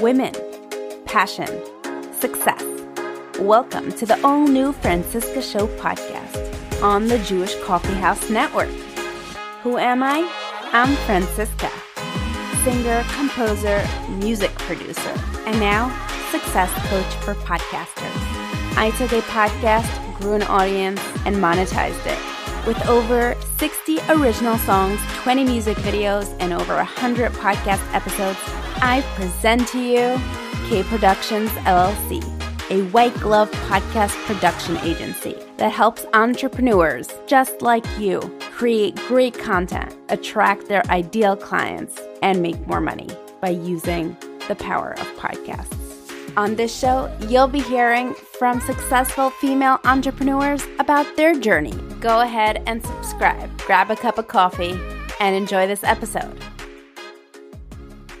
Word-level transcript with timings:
women, 0.00 0.32
passion, 1.04 1.46
success. 2.14 2.64
Welcome 3.38 3.92
to 3.92 4.06
the 4.06 4.18
all 4.24 4.46
new 4.46 4.72
Franciska 4.72 5.42
Show 5.42 5.66
podcast 5.76 6.82
on 6.82 7.08
the 7.08 7.18
Jewish 7.18 7.54
Coffee 7.64 7.92
House 7.92 8.30
Network. 8.30 8.70
Who 9.62 9.76
am 9.76 10.02
I? 10.02 10.26
I'm 10.72 10.96
Franciska, 11.04 11.70
singer, 12.64 13.04
composer, 13.14 13.86
music 14.08 14.50
producer, 14.60 15.14
and 15.46 15.60
now 15.60 15.90
success 16.30 16.72
coach 16.88 17.14
for 17.22 17.34
podcasters. 17.44 18.16
I 18.78 18.92
took 18.96 19.12
a 19.12 19.20
podcast, 19.28 20.18
grew 20.18 20.32
an 20.32 20.44
audience, 20.44 21.00
and 21.26 21.36
monetized 21.36 22.06
it 22.06 22.66
with 22.66 22.86
over 22.88 23.34
60 23.58 23.98
original 24.08 24.56
songs, 24.58 24.98
20 25.22 25.44
music 25.44 25.76
videos, 25.78 26.34
and 26.40 26.54
over 26.54 26.76
100 26.76 27.32
podcast 27.32 27.82
episodes, 27.94 28.38
I 28.82 29.02
present 29.14 29.68
to 29.68 29.78
you 29.78 30.18
K 30.68 30.82
Productions 30.84 31.50
LLC, 31.50 32.22
a 32.70 32.82
white 32.90 33.14
glove 33.20 33.50
podcast 33.68 34.16
production 34.24 34.78
agency 34.78 35.36
that 35.58 35.70
helps 35.70 36.06
entrepreneurs 36.14 37.08
just 37.26 37.60
like 37.60 37.84
you 37.98 38.20
create 38.40 38.96
great 39.06 39.38
content, 39.38 39.94
attract 40.08 40.68
their 40.68 40.82
ideal 40.86 41.36
clients, 41.36 42.00
and 42.22 42.40
make 42.40 42.66
more 42.66 42.80
money 42.80 43.08
by 43.42 43.50
using 43.50 44.16
the 44.48 44.54
power 44.54 44.92
of 44.92 45.06
podcasts. 45.18 45.76
On 46.38 46.54
this 46.54 46.74
show, 46.74 47.14
you'll 47.28 47.48
be 47.48 47.60
hearing 47.60 48.14
from 48.38 48.62
successful 48.62 49.28
female 49.28 49.78
entrepreneurs 49.84 50.66
about 50.78 51.16
their 51.16 51.38
journey. 51.38 51.74
Go 52.00 52.22
ahead 52.22 52.62
and 52.66 52.82
subscribe, 52.82 53.58
grab 53.58 53.90
a 53.90 53.96
cup 53.96 54.16
of 54.16 54.28
coffee, 54.28 54.78
and 55.20 55.36
enjoy 55.36 55.66
this 55.66 55.84
episode. 55.84 56.40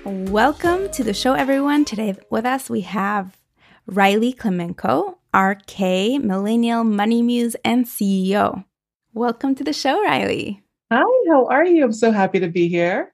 Welcome 0.04 0.90
to 0.92 1.04
the 1.04 1.12
show, 1.12 1.34
everyone. 1.34 1.84
Today 1.84 2.16
with 2.30 2.46
us, 2.46 2.70
we 2.70 2.80
have 2.80 3.36
Ryleigh 3.86 4.34
Klimenko, 4.34 5.16
RK 5.34 6.24
Millennial 6.24 6.84
Money 6.84 7.20
Muse 7.20 7.54
and 7.66 7.84
CEO. 7.84 8.64
Welcome 9.12 9.54
to 9.56 9.62
the 9.62 9.74
show, 9.74 10.02
Ryleigh. 10.02 10.62
Hi, 10.90 11.04
how 11.28 11.44
are 11.48 11.66
you? 11.66 11.84
I'm 11.84 11.92
so 11.92 12.12
happy 12.12 12.40
to 12.40 12.48
be 12.48 12.66
here. 12.66 13.12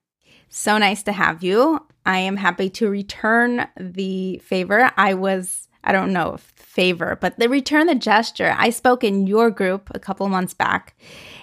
So 0.48 0.78
nice 0.78 1.02
to 1.02 1.12
have 1.12 1.42
you. 1.42 1.80
I 2.06 2.20
am 2.20 2.36
happy 2.36 2.70
to 2.70 2.88
return 2.88 3.66
the 3.76 4.38
favor. 4.44 4.88
I 4.96 5.14
was, 5.14 5.66
I 5.82 5.90
don't 5.90 6.12
know 6.12 6.34
if 6.34 6.42
favor, 6.42 7.18
but 7.20 7.36
the 7.36 7.48
return 7.48 7.88
the 7.88 7.96
gesture. 7.96 8.54
I 8.56 8.70
spoke 8.70 9.02
in 9.02 9.26
your 9.26 9.50
group 9.50 9.90
a 9.92 9.98
couple 9.98 10.28
months 10.28 10.54
back 10.54 10.96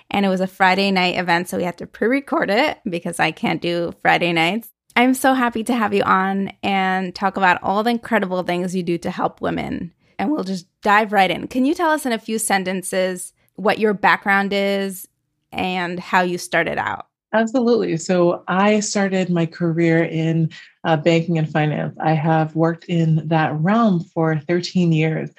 and 0.09 0.25
it 0.25 0.29
was 0.29 0.39
a 0.39 0.47
Friday 0.47 0.89
night 0.91 1.17
event. 1.17 1.49
So 1.49 1.57
we 1.57 1.63
had 1.63 1.77
to 1.79 1.87
pre 1.87 2.07
record 2.07 2.49
it 2.49 2.79
because 2.89 3.19
I 3.19 3.31
can't 3.31 3.61
do 3.61 3.91
Friday 4.01 4.31
nights. 4.31 4.69
I'm 4.95 5.13
so 5.13 5.33
happy 5.33 5.63
to 5.63 5.73
have 5.73 5.93
you 5.93 6.03
on 6.03 6.51
and 6.61 7.15
talk 7.15 7.37
about 7.37 7.61
all 7.63 7.83
the 7.83 7.89
incredible 7.89 8.43
things 8.43 8.75
you 8.75 8.83
do 8.83 8.97
to 8.99 9.11
help 9.11 9.41
women. 9.41 9.91
And 10.19 10.31
we'll 10.31 10.43
just 10.43 10.67
dive 10.81 11.11
right 11.11 11.31
in. 11.31 11.47
Can 11.47 11.65
you 11.65 11.73
tell 11.73 11.89
us 11.89 12.05
in 12.05 12.13
a 12.13 12.19
few 12.19 12.37
sentences 12.37 13.33
what 13.55 13.79
your 13.79 13.93
background 13.93 14.53
is 14.53 15.07
and 15.51 15.99
how 15.99 16.21
you 16.21 16.37
started 16.37 16.77
out? 16.77 17.07
Absolutely. 17.33 17.97
So 17.97 18.43
I 18.47 18.79
started 18.79 19.31
my 19.31 19.47
career 19.47 20.03
in 20.03 20.51
uh, 20.83 20.97
banking 20.97 21.39
and 21.39 21.49
finance. 21.49 21.97
I 21.99 22.13
have 22.13 22.55
worked 22.55 22.85
in 22.85 23.27
that 23.27 23.55
realm 23.55 24.03
for 24.03 24.39
13 24.47 24.91
years, 24.91 25.31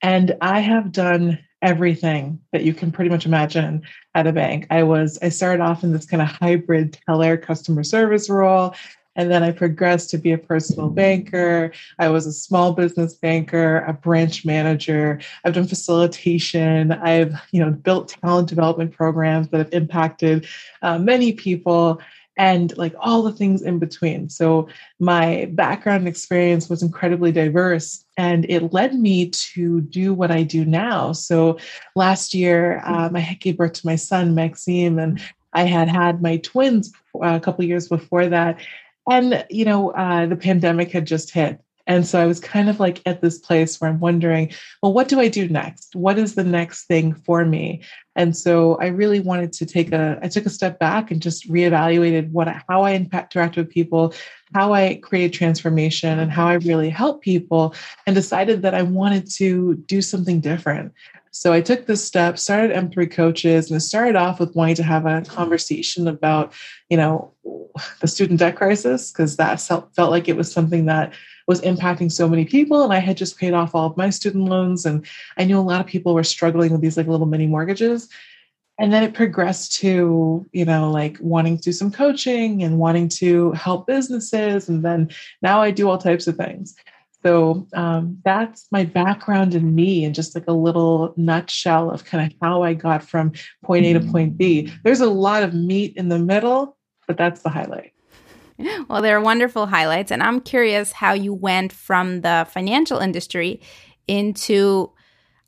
and 0.00 0.34
I 0.40 0.60
have 0.60 0.92
done 0.92 1.38
everything 1.60 2.40
that 2.52 2.64
you 2.64 2.72
can 2.72 2.90
pretty 2.90 3.10
much 3.10 3.26
imagine 3.26 3.82
at 4.14 4.26
a 4.26 4.32
bank. 4.32 4.66
I 4.70 4.82
was 4.82 5.18
I 5.20 5.28
started 5.28 5.62
off 5.62 5.84
in 5.84 5.92
this 5.92 6.06
kind 6.06 6.22
of 6.22 6.28
hybrid 6.28 6.98
teller 7.06 7.36
customer 7.36 7.84
service 7.84 8.30
role. 8.30 8.74
And 9.14 9.30
then 9.30 9.42
I 9.42 9.50
progressed 9.50 10.10
to 10.10 10.18
be 10.18 10.32
a 10.32 10.38
personal 10.38 10.88
banker. 10.88 11.72
I 11.98 12.08
was 12.08 12.26
a 12.26 12.32
small 12.32 12.72
business 12.72 13.14
banker, 13.14 13.84
a 13.86 13.92
branch 13.92 14.44
manager. 14.44 15.20
I've 15.44 15.54
done 15.54 15.66
facilitation. 15.66 16.92
I've, 16.92 17.34
you 17.52 17.64
know, 17.64 17.70
built 17.70 18.16
talent 18.22 18.48
development 18.48 18.92
programs 18.92 19.48
that 19.48 19.58
have 19.58 19.72
impacted 19.72 20.46
uh, 20.82 20.98
many 20.98 21.32
people 21.32 22.00
and 22.38 22.76
like 22.78 22.94
all 22.98 23.22
the 23.22 23.32
things 23.32 23.62
in 23.62 23.78
between. 23.78 24.28
So 24.28 24.68
my 24.98 25.50
background 25.52 25.98
and 25.98 26.08
experience 26.08 26.70
was 26.70 26.82
incredibly 26.82 27.30
diverse 27.30 28.04
and 28.16 28.46
it 28.48 28.72
led 28.72 28.94
me 28.94 29.28
to 29.28 29.82
do 29.82 30.14
what 30.14 30.30
I 30.30 30.42
do 30.42 30.64
now. 30.64 31.12
So 31.12 31.58
last 31.94 32.32
year, 32.34 32.80
um, 32.84 33.16
I 33.16 33.36
gave 33.40 33.58
birth 33.58 33.74
to 33.74 33.86
my 33.86 33.96
son, 33.96 34.34
Maxime, 34.34 34.98
and 34.98 35.20
I 35.52 35.64
had 35.64 35.88
had 35.88 36.22
my 36.22 36.38
twins 36.38 36.92
uh, 37.14 37.36
a 37.36 37.40
couple 37.40 37.64
years 37.64 37.88
before 37.88 38.26
that. 38.28 38.58
And, 39.10 39.44
you 39.50 39.64
know, 39.64 39.90
uh, 39.90 40.26
the 40.26 40.36
pandemic 40.36 40.92
had 40.92 41.06
just 41.06 41.30
hit. 41.30 41.60
And 41.86 42.06
so 42.06 42.20
I 42.20 42.26
was 42.26 42.38
kind 42.38 42.70
of 42.70 42.78
like 42.78 43.02
at 43.06 43.20
this 43.20 43.38
place 43.38 43.80
where 43.80 43.90
I'm 43.90 43.98
wondering, 43.98 44.52
well, 44.82 44.92
what 44.92 45.08
do 45.08 45.18
I 45.18 45.28
do 45.28 45.48
next? 45.48 45.96
What 45.96 46.16
is 46.16 46.34
the 46.36 46.44
next 46.44 46.84
thing 46.84 47.12
for 47.12 47.44
me? 47.44 47.82
And 48.14 48.36
so 48.36 48.76
I 48.76 48.86
really 48.86 49.18
wanted 49.18 49.52
to 49.54 49.66
take 49.66 49.90
a, 49.92 50.18
I 50.22 50.28
took 50.28 50.46
a 50.46 50.50
step 50.50 50.78
back 50.78 51.10
and 51.10 51.20
just 51.20 51.50
reevaluated 51.50 52.30
what, 52.30 52.46
how 52.68 52.82
I 52.82 52.94
interact 52.94 53.56
with 53.56 53.68
people, 53.68 54.14
how 54.54 54.72
I 54.72 55.00
create 55.02 55.32
transformation 55.32 56.20
and 56.20 56.30
how 56.30 56.46
I 56.46 56.54
really 56.54 56.90
help 56.90 57.22
people 57.22 57.74
and 58.06 58.14
decided 58.14 58.62
that 58.62 58.74
I 58.74 58.82
wanted 58.82 59.28
to 59.32 59.74
do 59.86 60.02
something 60.02 60.40
different. 60.40 60.92
So 61.34 61.52
I 61.52 61.62
took 61.62 61.86
this 61.86 62.04
step, 62.04 62.38
started 62.38 62.76
M3 62.76 63.10
coaches, 63.10 63.70
and 63.70 63.78
it 63.78 63.80
started 63.80 64.16
off 64.16 64.38
with 64.38 64.54
wanting 64.54 64.74
to 64.76 64.82
have 64.82 65.06
a 65.06 65.22
conversation 65.22 66.06
about, 66.06 66.52
you 66.90 66.96
know, 66.98 67.32
the 68.00 68.06
student 68.06 68.38
debt 68.38 68.54
crisis, 68.54 69.10
because 69.10 69.36
that 69.36 69.58
felt, 69.58 69.96
like 69.96 70.28
it 70.28 70.36
was 70.36 70.52
something 70.52 70.84
that 70.86 71.14
was 71.46 71.62
impacting 71.62 72.12
so 72.12 72.28
many 72.28 72.44
people. 72.44 72.84
And 72.84 72.92
I 72.92 72.98
had 72.98 73.16
just 73.16 73.38
paid 73.38 73.54
off 73.54 73.74
all 73.74 73.86
of 73.86 73.96
my 73.96 74.10
student 74.10 74.44
loans. 74.44 74.84
And 74.84 75.06
I 75.38 75.44
knew 75.44 75.58
a 75.58 75.60
lot 75.60 75.80
of 75.80 75.86
people 75.86 76.12
were 76.12 76.22
struggling 76.22 76.70
with 76.70 76.82
these 76.82 76.98
like 76.98 77.06
little 77.06 77.26
mini 77.26 77.46
mortgages. 77.46 78.10
And 78.78 78.92
then 78.92 79.02
it 79.02 79.14
progressed 79.14 79.72
to, 79.80 80.46
you 80.52 80.64
know, 80.66 80.90
like 80.90 81.16
wanting 81.20 81.56
to 81.56 81.62
do 81.62 81.72
some 81.72 81.90
coaching 81.90 82.62
and 82.62 82.78
wanting 82.78 83.08
to 83.08 83.52
help 83.52 83.86
businesses. 83.86 84.68
And 84.68 84.84
then 84.84 85.10
now 85.40 85.62
I 85.62 85.70
do 85.70 85.88
all 85.88 85.98
types 85.98 86.26
of 86.26 86.36
things. 86.36 86.76
So 87.22 87.66
um, 87.74 88.18
that's 88.24 88.66
my 88.72 88.84
background 88.84 89.54
in 89.54 89.74
me 89.74 90.04
and 90.04 90.14
just 90.14 90.34
like 90.34 90.48
a 90.48 90.52
little 90.52 91.14
nutshell 91.16 91.90
of 91.90 92.04
kind 92.04 92.26
of 92.26 92.36
how 92.42 92.62
I 92.62 92.74
got 92.74 93.02
from 93.02 93.32
point 93.62 93.86
A 93.86 93.92
to 93.92 94.00
point 94.00 94.36
B. 94.36 94.72
There's 94.82 95.00
a 95.00 95.10
lot 95.10 95.42
of 95.42 95.54
meat 95.54 95.94
in 95.96 96.08
the 96.08 96.18
middle, 96.18 96.76
but 97.06 97.16
that's 97.16 97.42
the 97.42 97.48
highlight. 97.48 97.92
Well, 98.88 99.02
they're 99.02 99.20
wonderful 99.20 99.66
highlights. 99.66 100.10
And 100.10 100.22
I'm 100.22 100.40
curious 100.40 100.92
how 100.92 101.12
you 101.12 101.32
went 101.32 101.72
from 101.72 102.20
the 102.20 102.46
financial 102.50 102.98
industry 102.98 103.60
into, 104.06 104.92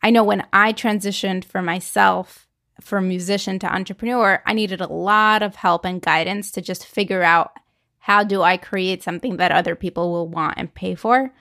I 0.03 0.11
know 0.11 0.25
when 0.25 0.47
I 0.53 0.73
transitioned 0.73 1.45
for 1.45 1.63
myself 1.63 2.49
from 2.81 3.09
musician 3.09 3.59
to 3.61 3.73
entrepreneur, 3.73 4.43
I 4.47 4.53
needed 4.53 4.81
a 4.81 4.93
lot 4.93 5.43
of 5.43 5.57
help 5.57 5.85
and 5.85 6.03
guidance 6.03 6.51
to 6.53 6.61
just 6.61 6.87
figure 6.87 7.23
out 7.23 7.53
how 7.99 8.23
do 8.25 8.43
I 8.43 8.57
create 8.57 9.03
something 9.03 9.39
that 9.39 9.53
other 9.53 9.75
people 9.75 10.13
will 10.13 10.29
want 10.29 10.59
and 10.59 10.73
pay 10.75 10.95
for. 10.95 11.33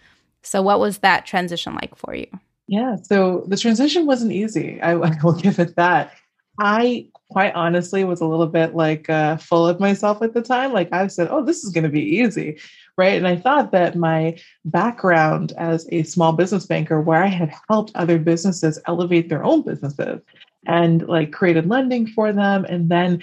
So, 0.44 0.62
what 0.62 0.80
was 0.80 1.00
that 1.00 1.26
transition 1.26 1.74
like 1.76 1.96
for 1.96 2.14
you? 2.16 2.28
Yeah, 2.68 2.96
so 2.96 3.46
the 3.48 3.58
transition 3.58 4.06
wasn't 4.06 4.32
easy. 4.32 4.82
I, 4.82 4.92
I 5.10 5.18
will 5.24 5.34
give 5.34 5.60
it 5.60 5.76
that. 5.76 6.14
I 6.60 7.08
quite 7.32 7.56
honestly 7.56 8.04
was 8.04 8.22
a 8.22 8.28
little 8.28 8.48
bit 8.48 8.76
like 8.76 9.10
uh, 9.10 9.38
full 9.38 9.68
of 9.68 9.80
myself 9.80 10.22
at 10.22 10.34
the 10.34 10.42
time. 10.42 10.72
Like 10.72 10.94
I 10.94 11.08
said, 11.08 11.30
oh, 11.32 11.44
this 11.44 11.64
is 11.64 11.72
going 11.72 11.84
to 11.84 11.90
be 11.90 12.18
easy. 12.18 12.60
Right. 12.96 13.18
And 13.18 13.28
I 13.28 13.36
thought 13.36 13.72
that 13.72 13.96
my 13.96 14.38
background 14.66 15.52
as 15.58 15.88
a 15.92 16.04
small 16.04 16.32
business 16.32 16.68
banker, 16.68 17.02
where 17.02 17.24
I 17.24 17.28
had 17.28 17.52
helped 17.70 17.92
other 17.96 18.20
businesses 18.20 18.80
elevate 18.86 19.30
their 19.30 19.44
own 19.44 19.64
businesses 19.64 20.22
and 20.68 21.08
like 21.08 21.32
created 21.32 21.68
lending 21.68 22.06
for 22.06 22.32
them 22.32 22.66
and 22.66 22.90
then 22.90 23.22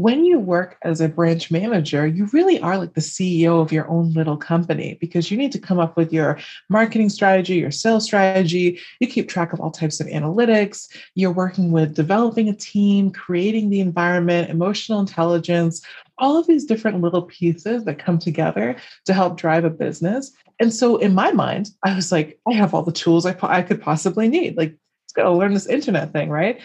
when 0.00 0.24
you 0.24 0.38
work 0.38 0.78
as 0.80 1.02
a 1.02 1.08
branch 1.08 1.50
manager, 1.50 2.06
you 2.06 2.24
really 2.32 2.58
are 2.60 2.78
like 2.78 2.94
the 2.94 3.02
CEO 3.02 3.60
of 3.60 3.70
your 3.70 3.86
own 3.90 4.14
little 4.14 4.36
company 4.38 4.96
because 4.98 5.30
you 5.30 5.36
need 5.36 5.52
to 5.52 5.58
come 5.58 5.78
up 5.78 5.94
with 5.94 6.10
your 6.10 6.38
marketing 6.70 7.10
strategy, 7.10 7.56
your 7.56 7.70
sales 7.70 8.04
strategy. 8.04 8.80
You 9.00 9.06
keep 9.06 9.28
track 9.28 9.52
of 9.52 9.60
all 9.60 9.70
types 9.70 10.00
of 10.00 10.06
analytics. 10.06 10.88
You're 11.14 11.32
working 11.32 11.70
with 11.70 11.94
developing 11.94 12.48
a 12.48 12.54
team, 12.54 13.10
creating 13.10 13.68
the 13.68 13.80
environment, 13.80 14.48
emotional 14.48 15.00
intelligence, 15.00 15.84
all 16.16 16.38
of 16.38 16.46
these 16.46 16.64
different 16.64 17.02
little 17.02 17.22
pieces 17.22 17.84
that 17.84 17.98
come 17.98 18.18
together 18.18 18.76
to 19.04 19.12
help 19.12 19.36
drive 19.36 19.66
a 19.66 19.70
business. 19.70 20.32
And 20.60 20.72
so 20.72 20.96
in 20.96 21.14
my 21.14 21.30
mind, 21.32 21.68
I 21.84 21.94
was 21.94 22.10
like, 22.10 22.40
I 22.48 22.54
have 22.54 22.72
all 22.72 22.82
the 22.82 22.92
tools 22.92 23.26
I, 23.26 23.34
po- 23.34 23.48
I 23.48 23.60
could 23.60 23.82
possibly 23.82 24.28
need. 24.28 24.56
Like, 24.56 24.70
let's 24.70 25.12
go 25.14 25.36
learn 25.36 25.52
this 25.52 25.66
internet 25.66 26.12
thing, 26.12 26.30
right? 26.30 26.58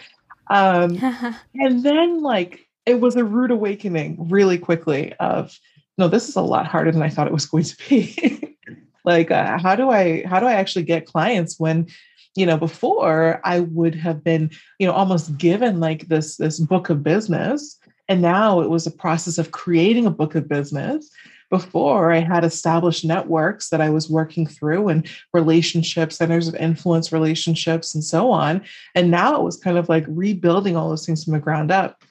Um, 0.48 0.98
and 1.54 1.82
then 1.82 2.22
like 2.22 2.65
it 2.86 3.00
was 3.00 3.16
a 3.16 3.24
rude 3.24 3.50
awakening 3.50 4.16
really 4.30 4.58
quickly 4.58 5.12
of 5.14 5.58
no 5.98 6.08
this 6.08 6.28
is 6.28 6.36
a 6.36 6.40
lot 6.40 6.66
harder 6.66 6.92
than 6.92 7.02
i 7.02 7.08
thought 7.08 7.26
it 7.26 7.32
was 7.32 7.46
going 7.46 7.64
to 7.64 7.76
be 7.88 8.56
like 9.04 9.30
uh, 9.30 9.58
how 9.58 9.76
do 9.76 9.90
i 9.90 10.24
how 10.26 10.40
do 10.40 10.46
i 10.46 10.52
actually 10.52 10.84
get 10.84 11.06
clients 11.06 11.58
when 11.58 11.86
you 12.34 12.46
know 12.46 12.56
before 12.56 13.40
i 13.44 13.60
would 13.60 13.94
have 13.94 14.22
been 14.24 14.50
you 14.78 14.86
know 14.86 14.92
almost 14.92 15.36
given 15.36 15.80
like 15.80 16.08
this 16.08 16.36
this 16.36 16.58
book 16.58 16.90
of 16.90 17.02
business 17.02 17.78
and 18.08 18.22
now 18.22 18.60
it 18.60 18.70
was 18.70 18.86
a 18.86 18.90
process 18.90 19.38
of 19.38 19.50
creating 19.50 20.06
a 20.06 20.10
book 20.10 20.34
of 20.34 20.48
business 20.48 21.10
before 21.50 22.12
I 22.12 22.18
had 22.18 22.44
established 22.44 23.04
networks 23.04 23.68
that 23.70 23.80
I 23.80 23.90
was 23.90 24.10
working 24.10 24.46
through 24.46 24.88
and 24.88 25.08
relationships, 25.32 26.16
centers 26.16 26.48
of 26.48 26.56
influence 26.56 27.12
relationships, 27.12 27.94
and 27.94 28.02
so 28.02 28.30
on. 28.32 28.62
And 28.94 29.10
now 29.10 29.36
it 29.36 29.44
was 29.44 29.56
kind 29.56 29.78
of 29.78 29.88
like 29.88 30.04
rebuilding 30.08 30.76
all 30.76 30.88
those 30.88 31.06
things 31.06 31.24
from 31.24 31.34
the 31.34 31.38
ground 31.38 31.70
up. 31.70 32.02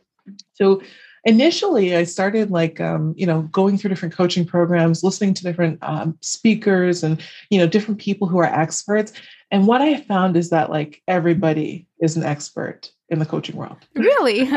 So 0.53 0.81
initially 1.25 1.95
i 1.95 2.03
started 2.03 2.51
like 2.51 2.79
um, 2.79 3.13
you 3.17 3.25
know 3.25 3.41
going 3.51 3.77
through 3.77 3.89
different 3.89 4.15
coaching 4.15 4.45
programs 4.45 5.03
listening 5.03 5.33
to 5.33 5.43
different 5.43 5.77
um, 5.81 6.17
speakers 6.21 7.03
and 7.03 7.21
you 7.49 7.59
know 7.59 7.67
different 7.67 7.99
people 7.99 8.27
who 8.27 8.37
are 8.37 8.45
experts 8.45 9.11
and 9.51 9.67
what 9.67 9.81
i 9.81 9.99
found 10.01 10.37
is 10.37 10.49
that 10.51 10.69
like 10.69 11.01
everybody 11.07 11.85
is 11.99 12.15
an 12.15 12.23
expert 12.23 12.91
in 13.09 13.19
the 13.19 13.25
coaching 13.25 13.55
world 13.55 13.77
really 13.95 14.47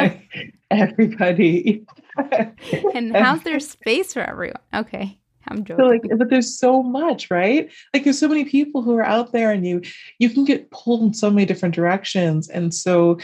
everybody 0.71 1.85
and 2.95 3.17
how's 3.17 3.43
there 3.43 3.59
space 3.59 4.13
for 4.13 4.23
everyone 4.23 4.61
okay 4.75 5.19
I'm 5.51 5.65
joking. 5.65 5.83
So 5.83 5.91
like, 5.91 6.19
but 6.19 6.29
there's 6.29 6.59
so 6.59 6.83
much, 6.83 7.31
right? 7.31 7.71
Like 7.95 8.05
there's 8.05 8.19
so 8.19 8.29
many 8.29 8.45
people 8.45 8.83
who 8.83 8.99
are 8.99 9.07
out 9.07 9.33
there 9.33 9.51
and 9.51 9.67
you 9.67 9.81
you 10.19 10.29
can 10.29 10.45
get 10.45 10.71
pulled 10.71 11.01
in 11.01 11.15
so 11.15 11.31
many 11.31 11.47
different 11.47 11.75
directions. 11.75 12.51
And 12.51 12.75
so 12.75 13.17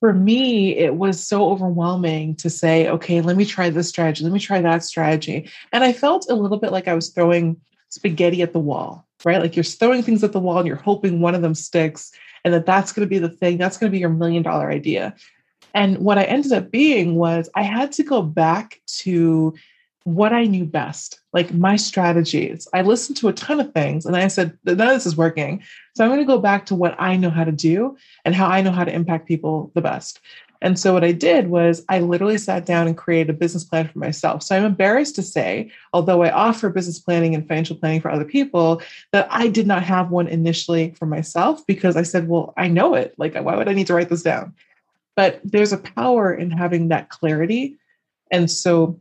for 0.00 0.12
me, 0.12 0.76
it 0.76 0.96
was 0.96 1.24
so 1.24 1.50
overwhelming 1.50 2.36
to 2.36 2.50
say, 2.50 2.88
okay, 2.88 3.20
let 3.20 3.36
me 3.36 3.44
try 3.44 3.70
this 3.70 3.88
strategy, 3.88 4.24
let 4.24 4.32
me 4.32 4.38
try 4.38 4.60
that 4.60 4.84
strategy. 4.84 5.50
And 5.72 5.82
I 5.82 5.92
felt 5.92 6.26
a 6.28 6.34
little 6.34 6.58
bit 6.58 6.72
like 6.72 6.88
I 6.88 6.94
was 6.94 7.10
throwing 7.10 7.56
spaghetti 7.88 8.42
at 8.42 8.52
the 8.52 8.58
wall, 8.58 9.06
right? 9.24 9.40
Like 9.40 9.56
you're 9.56 9.64
throwing 9.64 10.02
things 10.02 10.22
at 10.22 10.32
the 10.32 10.40
wall 10.40 10.58
and 10.58 10.66
you're 10.66 10.76
hoping 10.76 11.20
one 11.20 11.34
of 11.34 11.42
them 11.42 11.54
sticks 11.54 12.12
and 12.44 12.52
that 12.52 12.66
that's 12.66 12.92
going 12.92 13.06
to 13.06 13.10
be 13.10 13.18
the 13.18 13.28
thing, 13.28 13.56
that's 13.56 13.78
going 13.78 13.90
to 13.90 13.94
be 13.94 14.00
your 14.00 14.10
million 14.10 14.42
dollar 14.42 14.70
idea. 14.70 15.14
And 15.74 15.98
what 15.98 16.18
I 16.18 16.24
ended 16.24 16.52
up 16.52 16.70
being 16.70 17.16
was 17.16 17.48
I 17.54 17.62
had 17.62 17.92
to 17.92 18.02
go 18.02 18.22
back 18.22 18.80
to 18.98 19.54
what 20.06 20.32
I 20.32 20.44
knew 20.44 20.64
best, 20.64 21.18
like 21.32 21.52
my 21.52 21.74
strategies. 21.74 22.68
I 22.72 22.82
listened 22.82 23.16
to 23.16 23.28
a 23.28 23.32
ton 23.32 23.58
of 23.58 23.72
things 23.72 24.06
and 24.06 24.16
I 24.16 24.28
said, 24.28 24.56
none 24.64 24.80
of 24.80 24.94
this 24.94 25.04
is 25.04 25.16
working. 25.16 25.64
So 25.96 26.04
I'm 26.04 26.10
going 26.10 26.20
to 26.20 26.24
go 26.24 26.38
back 26.38 26.64
to 26.66 26.76
what 26.76 26.94
I 26.96 27.16
know 27.16 27.28
how 27.28 27.42
to 27.42 27.50
do 27.50 27.96
and 28.24 28.32
how 28.32 28.46
I 28.46 28.62
know 28.62 28.70
how 28.70 28.84
to 28.84 28.94
impact 28.94 29.26
people 29.26 29.72
the 29.74 29.80
best. 29.80 30.20
And 30.62 30.78
so 30.78 30.92
what 30.92 31.02
I 31.02 31.10
did 31.10 31.48
was 31.48 31.84
I 31.88 31.98
literally 31.98 32.38
sat 32.38 32.64
down 32.64 32.86
and 32.86 32.96
created 32.96 33.30
a 33.30 33.36
business 33.36 33.64
plan 33.64 33.88
for 33.88 33.98
myself. 33.98 34.44
So 34.44 34.56
I'm 34.56 34.64
embarrassed 34.64 35.16
to 35.16 35.24
say, 35.24 35.72
although 35.92 36.22
I 36.22 36.30
offer 36.30 36.70
business 36.70 37.00
planning 37.00 37.34
and 37.34 37.46
financial 37.46 37.74
planning 37.74 38.00
for 38.00 38.12
other 38.12 38.24
people, 38.24 38.80
that 39.10 39.26
I 39.28 39.48
did 39.48 39.66
not 39.66 39.82
have 39.82 40.12
one 40.12 40.28
initially 40.28 40.92
for 40.92 41.06
myself 41.06 41.66
because 41.66 41.96
I 41.96 42.04
said, 42.04 42.28
well, 42.28 42.54
I 42.56 42.68
know 42.68 42.94
it. 42.94 43.16
Like, 43.18 43.34
why 43.34 43.56
would 43.56 43.68
I 43.68 43.74
need 43.74 43.88
to 43.88 43.94
write 43.94 44.08
this 44.08 44.22
down? 44.22 44.54
But 45.16 45.40
there's 45.42 45.72
a 45.72 45.78
power 45.78 46.32
in 46.32 46.52
having 46.52 46.88
that 46.88 47.08
clarity. 47.08 47.76
And 48.30 48.48
so 48.48 49.00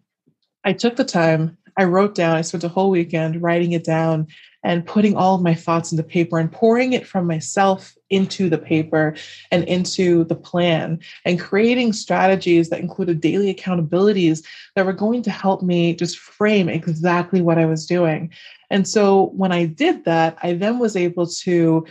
I 0.66 0.74
took 0.74 0.96
the 0.96 1.06
time, 1.06 1.58
I 1.78 1.84
wrote 1.84 2.16
down, 2.16 2.38
I 2.38 2.42
spent 2.42 2.64
a 2.64 2.70
whole 2.70 2.90
weekend 2.90 3.42
writing 3.42 3.74
it 3.74 3.84
down 3.84 4.28
and 4.64 4.86
putting 4.86 5.16
all 5.16 5.36
of 5.36 5.44
my 5.44 5.54
thoughts 5.54 5.92
into 5.92 6.04
paper 6.04 6.40
and 6.40 6.52
pouring 6.52 6.94
it 6.94 7.06
from 7.06 7.28
myself 7.28 7.96
into 8.10 8.50
the 8.50 8.58
paper 8.58 9.16
and 9.52 9.64
into 9.66 10.24
the 10.24 10.36
plan 10.36 11.00
and 11.24 11.40
creating 11.40 11.94
strategies 11.94 12.70
that 12.70 12.80
included 12.80 13.22
daily 13.22 13.54
accountabilities 13.54 14.44
that 14.76 14.86
were 14.86 14.94
going 14.94 15.22
to 15.22 15.30
help 15.30 15.62
me 15.62 15.94
just 15.94 16.18
frame 16.18 16.68
exactly 16.68 17.42
what 17.42 17.60
I 17.60 17.66
was 17.66 17.86
doing. 17.86 18.32
And 18.72 18.88
so 18.88 19.28
when 19.36 19.52
I 19.52 19.66
did 19.66 20.06
that, 20.06 20.38
I 20.42 20.54
then 20.54 20.80
was 20.80 20.96
able 20.96 21.28
to 21.28 21.86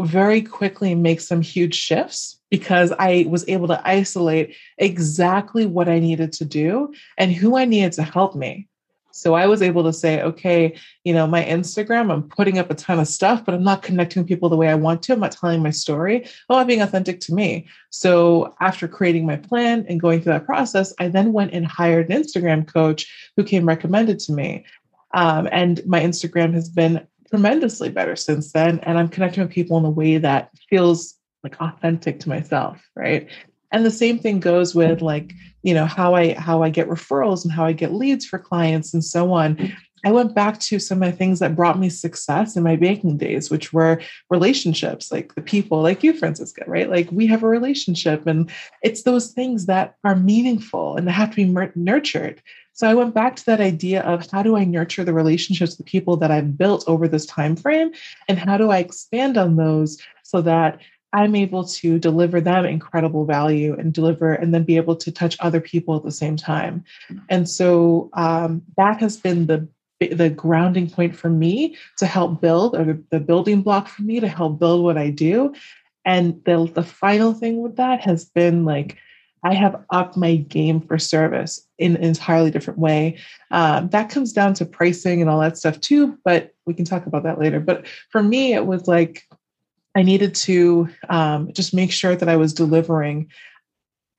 very 0.00 0.42
quickly 0.42 0.94
make 0.94 1.20
some 1.20 1.40
huge 1.40 1.74
shifts 1.74 2.38
because 2.50 2.92
I 2.98 3.26
was 3.28 3.48
able 3.48 3.68
to 3.68 3.88
isolate 3.88 4.54
exactly 4.78 5.66
what 5.66 5.88
I 5.88 5.98
needed 5.98 6.32
to 6.34 6.44
do 6.44 6.92
and 7.18 7.32
who 7.32 7.56
I 7.56 7.64
needed 7.64 7.92
to 7.92 8.02
help 8.02 8.34
me. 8.34 8.68
So 9.16 9.32
I 9.32 9.46
was 9.46 9.62
able 9.62 9.82
to 9.84 9.94
say, 9.94 10.20
okay, 10.20 10.78
you 11.04 11.14
know, 11.14 11.26
my 11.26 11.42
Instagram, 11.42 12.12
I'm 12.12 12.28
putting 12.28 12.58
up 12.58 12.70
a 12.70 12.74
ton 12.74 13.00
of 13.00 13.08
stuff, 13.08 13.46
but 13.46 13.54
I'm 13.54 13.64
not 13.64 13.82
connecting 13.82 14.26
people 14.26 14.50
the 14.50 14.58
way 14.58 14.68
I 14.68 14.74
want 14.74 15.02
to. 15.04 15.14
I'm 15.14 15.20
not 15.20 15.32
telling 15.32 15.62
my 15.62 15.70
story. 15.70 16.28
Oh, 16.50 16.58
I'm 16.58 16.66
being 16.66 16.82
authentic 16.82 17.20
to 17.20 17.34
me. 17.34 17.66
So 17.88 18.54
after 18.60 18.86
creating 18.86 19.24
my 19.24 19.36
plan 19.36 19.86
and 19.88 19.98
going 19.98 20.20
through 20.20 20.34
that 20.34 20.44
process, 20.44 20.92
I 20.98 21.08
then 21.08 21.32
went 21.32 21.54
and 21.54 21.66
hired 21.66 22.10
an 22.10 22.22
Instagram 22.22 22.70
coach 22.70 23.32
who 23.36 23.44
came 23.44 23.66
recommended 23.66 24.18
to 24.20 24.32
me. 24.32 24.66
Um, 25.14 25.48
and 25.50 25.84
my 25.86 26.00
Instagram 26.00 26.52
has 26.52 26.68
been 26.68 27.06
tremendously 27.30 27.88
better 27.88 28.16
since 28.16 28.52
then. 28.52 28.80
And 28.80 28.98
I'm 28.98 29.08
connecting 29.08 29.42
with 29.42 29.52
people 29.52 29.76
in 29.78 29.84
a 29.84 29.90
way 29.90 30.18
that 30.18 30.50
feels 30.68 31.14
like 31.42 31.60
authentic 31.60 32.20
to 32.20 32.28
myself, 32.28 32.82
right? 32.94 33.28
And 33.72 33.84
the 33.84 33.90
same 33.90 34.18
thing 34.18 34.40
goes 34.40 34.74
with 34.74 35.02
like, 35.02 35.32
you 35.62 35.74
know, 35.74 35.86
how 35.86 36.14
I 36.14 36.34
how 36.34 36.62
I 36.62 36.70
get 36.70 36.88
referrals 36.88 37.44
and 37.44 37.52
how 37.52 37.64
I 37.64 37.72
get 37.72 37.92
leads 37.92 38.24
for 38.24 38.38
clients 38.38 38.94
and 38.94 39.04
so 39.04 39.32
on. 39.32 39.72
I 40.06 40.12
went 40.12 40.36
back 40.36 40.60
to 40.60 40.78
some 40.78 41.02
of 41.02 41.10
the 41.10 41.16
things 41.16 41.40
that 41.40 41.56
brought 41.56 41.80
me 41.80 41.90
success 41.90 42.56
in 42.56 42.62
my 42.62 42.76
banking 42.76 43.16
days, 43.16 43.50
which 43.50 43.72
were 43.72 44.00
relationships, 44.30 45.10
like 45.10 45.34
the 45.34 45.42
people 45.42 45.82
like 45.82 46.04
you, 46.04 46.12
Franciska, 46.12 46.62
right? 46.68 46.88
Like 46.88 47.10
we 47.10 47.26
have 47.26 47.42
a 47.42 47.48
relationship, 47.48 48.24
and 48.24 48.48
it's 48.84 49.02
those 49.02 49.32
things 49.32 49.66
that 49.66 49.96
are 50.04 50.14
meaningful 50.14 50.96
and 50.96 51.10
have 51.10 51.30
to 51.30 51.36
be 51.36 51.70
nurtured. 51.74 52.40
So 52.72 52.88
I 52.88 52.94
went 52.94 53.14
back 53.14 53.34
to 53.34 53.46
that 53.46 53.60
idea 53.60 54.02
of 54.02 54.30
how 54.30 54.44
do 54.44 54.56
I 54.56 54.62
nurture 54.62 55.02
the 55.02 55.12
relationships 55.12 55.76
with 55.76 55.88
people 55.88 56.16
that 56.18 56.30
I've 56.30 56.56
built 56.56 56.84
over 56.86 57.08
this 57.08 57.26
time 57.26 57.56
frame 57.56 57.90
and 58.28 58.38
how 58.38 58.58
do 58.58 58.70
I 58.70 58.78
expand 58.78 59.36
on 59.36 59.56
those 59.56 60.00
so 60.22 60.40
that 60.42 60.82
I'm 61.12 61.34
able 61.34 61.64
to 61.64 61.98
deliver 61.98 62.40
them 62.40 62.64
incredible 62.64 63.24
value 63.24 63.74
and 63.76 63.92
deliver 63.92 64.34
and 64.34 64.54
then 64.54 64.62
be 64.64 64.76
able 64.76 64.96
to 64.96 65.10
touch 65.10 65.36
other 65.40 65.60
people 65.60 65.96
at 65.96 66.04
the 66.04 66.12
same 66.12 66.36
time. 66.36 66.84
And 67.28 67.48
so 67.48 68.10
um, 68.12 68.62
that 68.76 69.00
has 69.00 69.16
been 69.16 69.46
the 69.46 69.66
the 70.00 70.30
grounding 70.30 70.90
point 70.90 71.16
for 71.16 71.30
me 71.30 71.76
to 71.98 72.06
help 72.06 72.40
build 72.40 72.76
or 72.76 72.98
the, 73.10 73.20
building 73.20 73.62
block 73.62 73.88
for 73.88 74.02
me 74.02 74.20
to 74.20 74.28
help 74.28 74.58
build 74.58 74.82
what 74.82 74.98
I 74.98 75.10
do. 75.10 75.54
And 76.04 76.42
the, 76.44 76.70
the 76.72 76.82
final 76.82 77.32
thing 77.32 77.62
with 77.62 77.76
that 77.76 78.02
has 78.02 78.26
been 78.26 78.64
like 78.64 78.98
I 79.42 79.54
have 79.54 79.84
upped 79.90 80.16
my 80.16 80.36
game 80.36 80.80
for 80.80 80.98
service 80.98 81.64
in 81.78 81.96
an 81.96 82.02
entirely 82.02 82.50
different 82.50 82.80
way. 82.80 83.18
Um, 83.50 83.88
that 83.90 84.10
comes 84.10 84.32
down 84.32 84.54
to 84.54 84.66
pricing 84.66 85.20
and 85.20 85.30
all 85.30 85.40
that 85.40 85.56
stuff 85.56 85.80
too, 85.80 86.18
but 86.24 86.52
we 86.66 86.74
can 86.74 86.84
talk 86.84 87.06
about 87.06 87.22
that 87.22 87.38
later. 87.38 87.60
But 87.60 87.86
for 88.10 88.22
me, 88.22 88.54
it 88.54 88.66
was 88.66 88.88
like 88.88 89.22
I 89.94 90.02
needed 90.02 90.34
to 90.34 90.88
um, 91.08 91.52
just 91.52 91.72
make 91.72 91.92
sure 91.92 92.16
that 92.16 92.28
I 92.28 92.36
was 92.36 92.52
delivering 92.52 93.30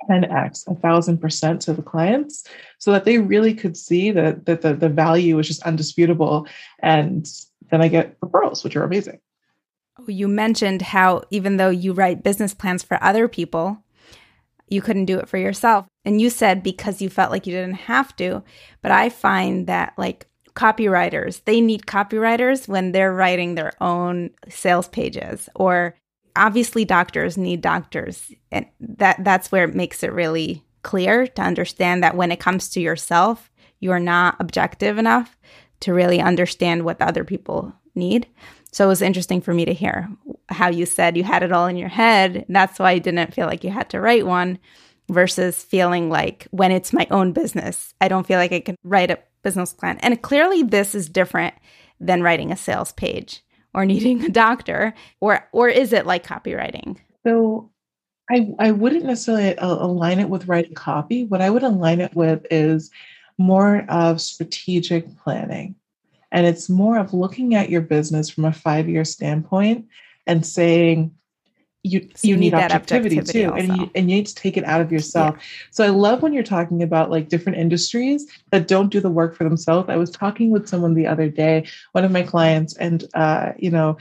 10x, 0.09 0.67
a 0.67 0.75
thousand 0.75 1.19
percent 1.19 1.61
to 1.61 1.73
the 1.73 1.81
clients 1.81 2.43
so 2.77 2.91
that 2.91 3.05
they 3.05 3.17
really 3.17 3.53
could 3.53 3.75
see 3.75 4.11
that, 4.11 4.45
that 4.45 4.61
the, 4.61 4.73
the 4.73 4.89
value 4.89 5.35
was 5.35 5.47
just 5.47 5.63
undisputable. 5.63 6.47
And 6.79 7.27
then 7.71 7.81
I 7.81 7.87
get 7.87 8.19
referrals, 8.19 8.63
which 8.63 8.75
are 8.75 8.83
amazing. 8.83 9.19
Oh, 9.99 10.05
you 10.07 10.27
mentioned 10.27 10.81
how 10.81 11.23
even 11.31 11.57
though 11.57 11.69
you 11.69 11.93
write 11.93 12.23
business 12.23 12.53
plans 12.53 12.83
for 12.83 13.01
other 13.03 13.27
people, 13.27 13.83
you 14.69 14.81
couldn't 14.81 15.05
do 15.05 15.17
it 15.17 15.29
for 15.29 15.37
yourself. 15.37 15.87
And 16.05 16.21
you 16.21 16.29
said 16.29 16.63
because 16.63 17.01
you 17.01 17.09
felt 17.09 17.31
like 17.31 17.47
you 17.47 17.53
didn't 17.53 17.75
have 17.75 18.15
to. 18.17 18.43
But 18.81 18.91
I 18.91 19.09
find 19.09 19.67
that 19.67 19.93
like 19.97 20.27
copywriters, 20.55 21.43
they 21.45 21.61
need 21.61 21.85
copywriters 21.85 22.67
when 22.67 22.91
they're 22.91 23.13
writing 23.13 23.55
their 23.55 23.73
own 23.81 24.31
sales 24.49 24.87
pages 24.87 25.49
or 25.55 25.95
obviously 26.37 26.85
doctors 26.85 27.37
need 27.37 27.61
doctors. 27.61 28.31
And 28.51 28.65
that 28.79 29.23
that's 29.23 29.51
where 29.51 29.65
it 29.65 29.75
makes 29.75 30.03
it 30.03 30.13
really 30.13 30.63
clear 30.83 31.27
to 31.27 31.41
understand 31.41 32.03
that 32.03 32.15
when 32.15 32.31
it 32.31 32.39
comes 32.39 32.69
to 32.69 32.79
yourself, 32.79 33.51
you're 33.79 33.99
not 33.99 34.37
objective 34.39 34.97
enough 34.97 35.37
to 35.81 35.93
really 35.93 36.19
understand 36.19 36.83
what 36.83 36.99
the 36.99 37.07
other 37.07 37.23
people 37.23 37.73
need. 37.93 38.27
So 38.71 38.85
it 38.85 38.89
was 38.89 39.01
interesting 39.01 39.41
for 39.41 39.53
me 39.53 39.65
to 39.65 39.73
hear 39.73 40.09
how 40.49 40.69
you 40.69 40.85
said 40.85 41.17
you 41.17 41.23
had 41.23 41.43
it 41.43 41.51
all 41.51 41.67
in 41.67 41.77
your 41.77 41.89
head. 41.89 42.45
That's 42.49 42.79
why 42.79 42.91
I 42.91 42.99
didn't 42.99 43.33
feel 43.33 43.47
like 43.47 43.63
you 43.63 43.69
had 43.69 43.89
to 43.91 43.99
write 43.99 44.25
one 44.25 44.59
versus 45.09 45.63
feeling 45.63 46.09
like 46.09 46.47
when 46.51 46.71
it's 46.71 46.93
my 46.93 47.07
own 47.11 47.31
business, 47.31 47.93
I 48.01 48.07
don't 48.07 48.27
feel 48.27 48.39
like 48.39 48.51
I 48.51 48.59
can 48.59 48.75
write 48.83 49.11
a 49.11 49.19
business 49.43 49.73
plan. 49.73 49.97
And 49.99 50.21
clearly 50.21 50.63
this 50.63 50.93
is 50.93 51.09
different 51.09 51.55
than 51.99 52.21
writing 52.21 52.51
a 52.51 52.57
sales 52.57 52.91
page 52.91 53.43
or 53.77 53.85
needing 53.85 54.25
a 54.25 54.29
doctor 54.29 54.91
or 55.21 55.47
or 55.53 55.69
is 55.69 55.93
it 55.93 56.07
like 56.07 56.25
copywriting? 56.25 56.97
So 57.25 57.69
I 58.29 58.49
I 58.57 58.71
wouldn't 58.71 59.05
necessarily 59.05 59.55
align 59.59 60.19
it 60.19 60.29
with 60.29 60.47
writing 60.47 60.73
copy. 60.73 61.25
What 61.25 61.41
I 61.41 61.51
would 61.51 61.63
align 61.63 62.01
it 62.01 62.15
with 62.15 62.45
is 62.49 62.89
more 63.37 63.85
of 63.87 64.19
strategic 64.19 65.15
planning. 65.19 65.75
And 66.31 66.47
it's 66.47 66.69
more 66.69 66.97
of 66.97 67.13
looking 67.13 67.53
at 67.53 67.69
your 67.69 67.81
business 67.81 68.31
from 68.31 68.45
a 68.45 68.51
five 68.51 68.89
year 68.89 69.05
standpoint 69.05 69.85
and 70.25 70.45
saying, 70.45 71.13
you, 71.87 72.09
so 72.15 72.27
you, 72.27 72.33
you, 72.33 72.37
need, 72.37 72.53
need 72.53 72.63
objectivity, 72.63 73.19
objectivity, 73.19 73.47
too 73.47 73.53
and 73.53 73.81
you, 73.81 73.91
and 73.95 74.09
you 74.09 74.17
need 74.17 74.27
to 74.27 74.35
take 74.35 74.57
it 74.57 74.63
out 74.65 74.81
of 74.81 74.91
yourself 74.91 75.35
yeah. 75.37 75.43
so 75.71 75.83
i 75.83 75.89
love 75.89 76.21
when 76.21 76.33
you're 76.33 76.43
talking 76.43 76.83
about 76.83 77.09
like 77.09 77.29
different 77.29 77.57
industries 77.57 78.25
that 78.51 78.67
don't 78.67 78.89
do 78.89 78.99
the 78.99 79.09
work 79.09 79.35
for 79.35 79.43
themselves 79.43 79.89
i 79.89 79.95
was 79.95 80.09
talking 80.09 80.49
with 80.49 80.67
someone 80.67 80.93
the 80.93 81.07
other 81.07 81.29
day 81.29 81.65
one 81.93 82.03
of 82.03 82.11
my 82.11 82.23
clients 82.23 82.75
and 82.77 83.05
uh, 83.13 83.51
you 83.57 83.71
know 83.71 83.97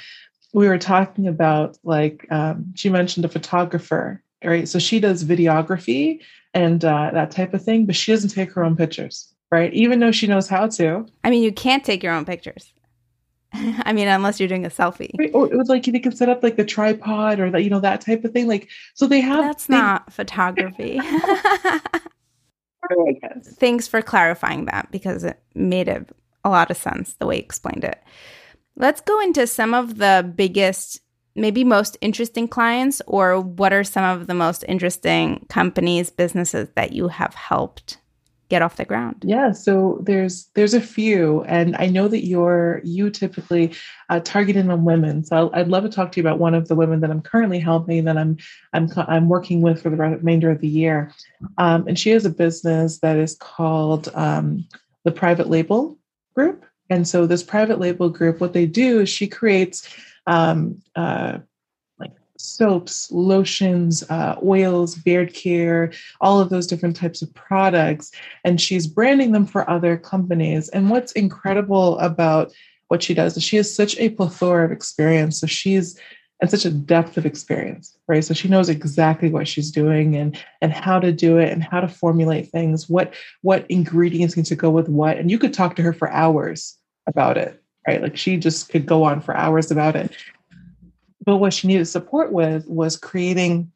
we 0.52 0.68
were 0.68 0.78
talking 0.78 1.26
about 1.26 1.76
like 1.84 2.26
um, 2.30 2.72
she 2.74 2.88
mentioned 2.88 3.24
a 3.24 3.28
photographer 3.28 4.22
right 4.44 4.68
so 4.68 4.78
she 4.78 5.00
does 5.00 5.24
videography 5.24 6.20
and 6.54 6.84
uh, 6.84 7.10
that 7.12 7.30
type 7.30 7.54
of 7.54 7.62
thing 7.62 7.86
but 7.86 7.96
she 7.96 8.12
doesn't 8.12 8.30
take 8.30 8.52
her 8.52 8.64
own 8.64 8.76
pictures 8.76 9.32
right? 9.50 9.72
Even 9.72 10.00
though 10.00 10.12
she 10.12 10.26
knows 10.26 10.48
how 10.48 10.66
to. 10.68 11.06
I 11.24 11.30
mean, 11.30 11.42
you 11.42 11.52
can't 11.52 11.84
take 11.84 12.02
your 12.02 12.12
own 12.12 12.24
pictures. 12.24 12.72
I 13.52 13.92
mean, 13.92 14.08
unless 14.08 14.40
you're 14.40 14.48
doing 14.48 14.66
a 14.66 14.70
selfie. 14.70 15.10
Right? 15.18 15.30
Or 15.32 15.50
it 15.52 15.56
was 15.56 15.68
like 15.68 15.84
they 15.84 15.98
can 15.98 16.14
set 16.14 16.28
up 16.28 16.42
like 16.42 16.56
the 16.56 16.64
tripod 16.64 17.40
or 17.40 17.50
that, 17.50 17.62
you 17.62 17.70
know, 17.70 17.80
that 17.80 18.00
type 18.00 18.24
of 18.24 18.32
thing. 18.32 18.46
Like, 18.46 18.68
so 18.94 19.06
they 19.06 19.20
have. 19.20 19.44
That's 19.44 19.66
they, 19.66 19.76
not 19.76 20.12
photography. 20.12 21.00
Thanks 23.58 23.88
for 23.88 24.02
clarifying 24.02 24.66
that 24.66 24.90
because 24.90 25.24
it 25.24 25.40
made 25.54 25.88
a, 25.88 26.04
a 26.44 26.50
lot 26.50 26.70
of 26.70 26.76
sense 26.76 27.14
the 27.14 27.26
way 27.26 27.36
you 27.36 27.42
explained 27.42 27.84
it. 27.84 28.02
Let's 28.76 29.00
go 29.00 29.20
into 29.20 29.46
some 29.46 29.74
of 29.74 29.98
the 29.98 30.30
biggest, 30.36 31.00
maybe 31.34 31.64
most 31.64 31.96
interesting 32.00 32.46
clients, 32.46 33.00
or 33.06 33.40
what 33.40 33.72
are 33.72 33.84
some 33.84 34.04
of 34.04 34.26
the 34.26 34.34
most 34.34 34.64
interesting 34.68 35.46
companies, 35.48 36.10
businesses 36.10 36.68
that 36.74 36.92
you 36.92 37.08
have 37.08 37.34
helped 37.34 37.98
get 38.48 38.62
off 38.62 38.76
the 38.76 38.84
ground? 38.84 39.24
Yeah, 39.26 39.52
so 39.52 40.00
there's 40.02 40.48
there's 40.54 40.74
a 40.74 40.80
few, 40.80 41.42
and 41.44 41.76
I 41.76 41.86
know 41.86 42.08
that 42.08 42.26
you're 42.26 42.80
you 42.84 43.10
typically 43.10 43.74
uh, 44.08 44.20
targeting 44.20 44.70
on 44.70 44.84
women. 44.84 45.24
So 45.24 45.50
i 45.50 45.58
would 45.58 45.68
love 45.68 45.84
to 45.84 45.88
talk 45.88 46.12
to 46.12 46.20
you 46.20 46.26
about 46.26 46.38
one 46.38 46.54
of 46.54 46.68
the 46.68 46.74
women 46.74 47.00
that 47.00 47.10
I'm 47.10 47.22
currently 47.22 47.58
helping 47.58 48.04
that 48.04 48.16
I'm 48.16 48.36
I'm 48.72 48.88
I'm 48.96 49.28
working 49.28 49.62
with 49.62 49.82
for 49.82 49.90
the 49.90 49.96
remainder 49.96 50.50
of 50.50 50.60
the 50.60 50.68
year, 50.68 51.12
um, 51.58 51.86
and 51.88 51.98
she 51.98 52.10
has 52.10 52.24
a 52.24 52.30
business 52.30 53.00
that 53.00 53.16
is 53.16 53.36
called 53.36 54.08
um, 54.14 54.66
the 55.04 55.12
Private 55.12 55.48
Label 55.48 55.98
Group. 56.34 56.64
And 56.88 57.06
so 57.08 57.26
this 57.26 57.42
private 57.42 57.80
label 57.80 58.08
group, 58.08 58.40
what 58.40 58.52
they 58.52 58.66
do 58.66 59.00
is 59.00 59.08
she 59.08 59.26
creates 59.26 59.92
um, 60.26 60.80
uh, 60.94 61.38
soaps, 62.38 63.10
lotions, 63.10 64.02
uh, 64.10 64.36
oils, 64.44 64.94
beard 64.94 65.34
care, 65.34 65.92
all 66.20 66.40
of 66.40 66.50
those 66.50 66.66
different 66.66 66.96
types 66.96 67.22
of 67.22 67.32
products, 67.34 68.10
and 68.44 68.60
she's 68.60 68.86
branding 68.86 69.32
them 69.32 69.46
for 69.46 69.68
other 69.68 69.96
companies. 69.96 70.68
And 70.70 70.90
what's 70.90 71.12
incredible 71.12 71.98
about 71.98 72.52
what 72.88 73.02
she 73.02 73.14
does 73.14 73.36
is 73.36 73.42
she 73.42 73.56
has 73.56 73.74
such 73.74 73.98
a 73.98 74.10
plethora 74.10 74.64
of 74.64 74.72
experience. 74.72 75.40
So 75.40 75.46
she's 75.46 75.98
and 76.40 76.50
such 76.50 76.64
a 76.64 76.70
depth 76.70 77.16
of 77.16 77.24
experience 77.24 77.96
right 78.08 78.24
so 78.24 78.34
she 78.34 78.48
knows 78.48 78.68
exactly 78.68 79.30
what 79.30 79.48
she's 79.48 79.70
doing 79.70 80.16
and 80.16 80.38
and 80.60 80.72
how 80.72 80.98
to 80.98 81.12
do 81.12 81.38
it 81.38 81.50
and 81.52 81.62
how 81.62 81.80
to 81.80 81.88
formulate 81.88 82.50
things 82.50 82.88
what 82.88 83.14
what 83.42 83.64
ingredients 83.70 84.36
need 84.36 84.46
to 84.46 84.56
go 84.56 84.70
with 84.70 84.88
what 84.88 85.16
and 85.16 85.30
you 85.30 85.38
could 85.38 85.54
talk 85.54 85.76
to 85.76 85.82
her 85.82 85.92
for 85.92 86.10
hours 86.10 86.76
about 87.06 87.38
it 87.38 87.62
right 87.86 88.02
like 88.02 88.16
she 88.16 88.36
just 88.36 88.68
could 88.68 88.86
go 88.86 89.04
on 89.04 89.20
for 89.20 89.36
hours 89.36 89.70
about 89.70 89.96
it 89.96 90.14
but 91.26 91.36
what 91.36 91.52
she 91.52 91.66
needed 91.66 91.86
support 91.86 92.32
with 92.32 92.66
was 92.66 92.96
creating 92.96 93.70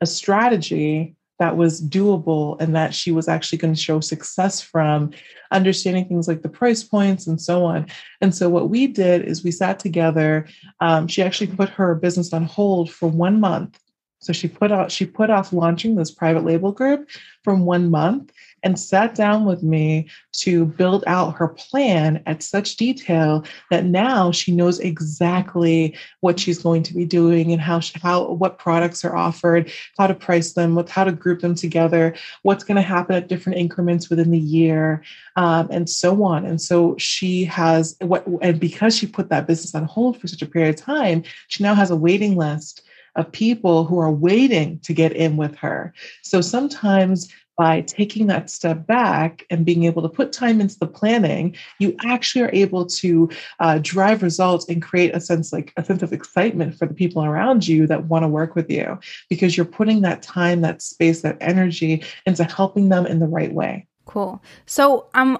a 0.00 0.06
strategy 0.06 1.14
that 1.38 1.56
was 1.56 1.80
doable 1.80 2.60
and 2.60 2.74
that 2.74 2.92
she 2.92 3.12
was 3.12 3.28
actually 3.28 3.58
going 3.58 3.72
to 3.72 3.80
show 3.80 4.00
success 4.00 4.60
from 4.60 5.12
understanding 5.52 6.06
things 6.06 6.26
like 6.26 6.42
the 6.42 6.48
price 6.48 6.82
points 6.82 7.26
and 7.26 7.40
so 7.40 7.64
on. 7.64 7.86
And 8.20 8.34
so 8.34 8.48
what 8.48 8.70
we 8.70 8.88
did 8.88 9.22
is 9.24 9.44
we 9.44 9.52
sat 9.52 9.78
together 9.78 10.48
um, 10.80 11.06
she 11.06 11.22
actually 11.22 11.48
put 11.48 11.68
her 11.70 11.94
business 11.94 12.32
on 12.32 12.44
hold 12.44 12.90
for 12.90 13.08
one 13.08 13.38
month. 13.38 13.78
So 14.20 14.32
she 14.32 14.48
put 14.48 14.72
out 14.72 14.90
she 14.90 15.06
put 15.06 15.30
off 15.30 15.52
launching 15.52 15.94
this 15.94 16.10
private 16.10 16.44
label 16.44 16.72
group 16.72 17.08
from 17.44 17.64
one 17.64 17.88
month 17.88 18.32
and 18.62 18.78
sat 18.78 19.14
down 19.14 19.44
with 19.44 19.62
me 19.62 20.08
to 20.32 20.66
build 20.66 21.04
out 21.06 21.36
her 21.36 21.48
plan 21.48 22.22
at 22.26 22.42
such 22.42 22.76
detail 22.76 23.44
that 23.70 23.84
now 23.84 24.30
she 24.30 24.54
knows 24.54 24.78
exactly 24.80 25.96
what 26.20 26.38
she's 26.38 26.58
going 26.62 26.82
to 26.82 26.94
be 26.94 27.04
doing 27.04 27.52
and 27.52 27.60
how 27.60 27.80
how 28.02 28.32
what 28.32 28.58
products 28.58 29.04
are 29.04 29.16
offered, 29.16 29.70
how 29.98 30.06
to 30.06 30.14
price 30.14 30.52
them, 30.52 30.74
what 30.74 30.88
how 30.88 31.04
to 31.04 31.12
group 31.12 31.40
them 31.40 31.54
together, 31.54 32.14
what's 32.42 32.64
going 32.64 32.76
to 32.76 32.82
happen 32.82 33.16
at 33.16 33.28
different 33.28 33.58
increments 33.58 34.10
within 34.10 34.30
the 34.30 34.38
year, 34.38 35.02
um, 35.36 35.68
and 35.70 35.88
so 35.88 36.22
on. 36.24 36.44
And 36.44 36.60
so 36.60 36.96
she 36.98 37.44
has 37.44 37.96
what, 38.00 38.26
and 38.42 38.58
because 38.58 38.96
she 38.96 39.06
put 39.06 39.28
that 39.30 39.46
business 39.46 39.74
on 39.74 39.84
hold 39.84 40.20
for 40.20 40.28
such 40.28 40.42
a 40.42 40.46
period 40.46 40.74
of 40.74 40.80
time, 40.80 41.22
she 41.48 41.62
now 41.62 41.74
has 41.74 41.90
a 41.90 41.96
waiting 41.96 42.36
list 42.36 42.82
of 43.16 43.32
people 43.32 43.84
who 43.84 43.98
are 43.98 44.10
waiting 44.10 44.78
to 44.80 44.92
get 44.92 45.12
in 45.12 45.36
with 45.36 45.56
her. 45.56 45.92
So 46.22 46.40
sometimes 46.40 47.28
by 47.58 47.80
taking 47.82 48.28
that 48.28 48.48
step 48.48 48.86
back 48.86 49.44
and 49.50 49.66
being 49.66 49.82
able 49.84 50.00
to 50.00 50.08
put 50.08 50.32
time 50.32 50.60
into 50.60 50.78
the 50.78 50.86
planning, 50.86 51.56
you 51.80 51.94
actually 52.04 52.42
are 52.44 52.50
able 52.52 52.86
to 52.86 53.28
uh, 53.58 53.80
drive 53.82 54.22
results 54.22 54.68
and 54.68 54.80
create 54.80 55.14
a 55.14 55.20
sense 55.20 55.52
like 55.52 55.72
a 55.76 55.84
sense 55.84 56.02
of 56.02 56.12
excitement 56.12 56.78
for 56.78 56.86
the 56.86 56.94
people 56.94 57.24
around 57.24 57.66
you 57.66 57.86
that 57.88 58.04
want 58.04 58.22
to 58.22 58.28
work 58.28 58.54
with 58.54 58.70
you 58.70 58.98
because 59.28 59.56
you're 59.56 59.66
putting 59.66 60.02
that 60.02 60.22
time, 60.22 60.60
that 60.60 60.80
space, 60.80 61.22
that 61.22 61.36
energy 61.40 62.04
into 62.24 62.44
helping 62.44 62.88
them 62.88 63.04
in 63.04 63.18
the 63.18 63.26
right 63.26 63.52
way. 63.52 63.84
Cool. 64.06 64.40
So 64.64 65.08
I'm 65.12 65.38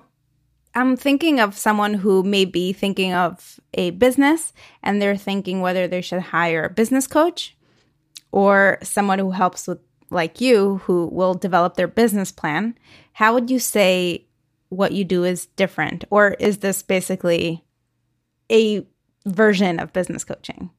I'm 0.75 0.97
thinking 0.97 1.41
of 1.41 1.57
someone 1.57 1.95
who 1.95 2.23
may 2.23 2.45
be 2.45 2.73
thinking 2.73 3.15
of 3.15 3.61
a 3.75 3.91
business 3.91 4.53
and 4.83 5.01
they're 5.01 5.17
thinking 5.17 5.61
whether 5.61 5.87
they 5.87 6.01
should 6.01 6.21
hire 6.21 6.65
a 6.65 6.71
business 6.71 7.07
coach 7.07 7.57
or 8.33 8.79
someone 8.83 9.19
who 9.19 9.31
helps 9.31 9.67
with 9.67 9.79
like 10.11 10.41
you 10.41 10.79
who 10.85 11.07
will 11.07 11.35
develop 11.35 11.75
their 11.75 11.89
business 11.89 12.33
plan, 12.33 12.77
how 13.13 13.35
would 13.35 13.51
you 13.51 13.59
say 13.59 14.25
what 14.69 14.93
you 14.93 15.05
do 15.05 15.25
is 15.25 15.47
different? 15.57 16.05
Or 16.11 16.31
is 16.39 16.59
this 16.59 16.83
basically 16.83 17.65
a 18.51 18.87
version 19.27 19.79
of 19.79 19.93
business 19.93 20.25
coaching? 20.25 20.71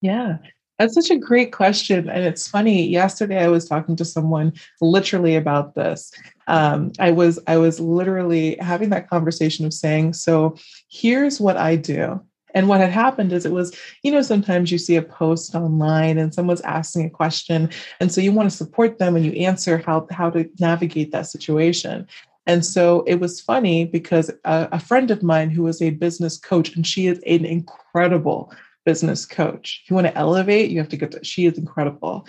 Yeah, 0.00 0.38
that's 0.78 0.94
such 0.94 1.10
a 1.10 1.18
great 1.18 1.52
question. 1.52 2.08
And 2.08 2.24
it's 2.24 2.46
funny, 2.46 2.86
yesterday 2.86 3.42
I 3.42 3.48
was 3.48 3.68
talking 3.68 3.96
to 3.96 4.04
someone 4.04 4.52
literally 4.80 5.36
about 5.36 5.74
this. 5.74 6.12
Um, 6.48 6.92
I 6.98 7.10
was 7.10 7.38
I 7.46 7.56
was 7.56 7.80
literally 7.80 8.56
having 8.60 8.90
that 8.90 9.08
conversation 9.08 9.64
of 9.64 9.72
saying, 9.72 10.12
so 10.12 10.56
here's 10.88 11.40
what 11.40 11.56
I 11.56 11.76
do. 11.76 12.20
And 12.54 12.68
what 12.68 12.80
had 12.80 12.90
happened 12.90 13.32
is 13.32 13.44
it 13.44 13.52
was, 13.52 13.76
you 14.02 14.10
know, 14.10 14.22
sometimes 14.22 14.72
you 14.72 14.78
see 14.78 14.96
a 14.96 15.02
post 15.02 15.54
online 15.54 16.16
and 16.18 16.32
someone's 16.32 16.62
asking 16.62 17.06
a 17.06 17.10
question. 17.10 17.70
And 18.00 18.10
so 18.10 18.20
you 18.20 18.32
want 18.32 18.50
to 18.50 18.56
support 18.56 18.98
them 18.98 19.16
and 19.16 19.24
you 19.24 19.32
answer 19.32 19.78
how, 19.78 20.06
how 20.10 20.30
to 20.30 20.48
navigate 20.58 21.12
that 21.12 21.26
situation. 21.26 22.06
And 22.46 22.64
so 22.64 23.02
it 23.06 23.16
was 23.16 23.40
funny 23.40 23.84
because 23.84 24.30
a, 24.44 24.68
a 24.72 24.80
friend 24.80 25.10
of 25.10 25.22
mine 25.22 25.50
who 25.50 25.64
was 25.64 25.82
a 25.82 25.90
business 25.90 26.38
coach, 26.38 26.74
and 26.76 26.86
she 26.86 27.08
is 27.08 27.18
an 27.26 27.44
incredible 27.44 28.52
business 28.84 29.26
coach. 29.26 29.82
If 29.82 29.90
you 29.90 29.96
want 29.96 30.06
to 30.06 30.16
elevate, 30.16 30.70
you 30.70 30.78
have 30.78 30.88
to 30.90 30.96
get 30.96 31.10
to, 31.10 31.24
she 31.24 31.46
is 31.46 31.58
incredible. 31.58 32.26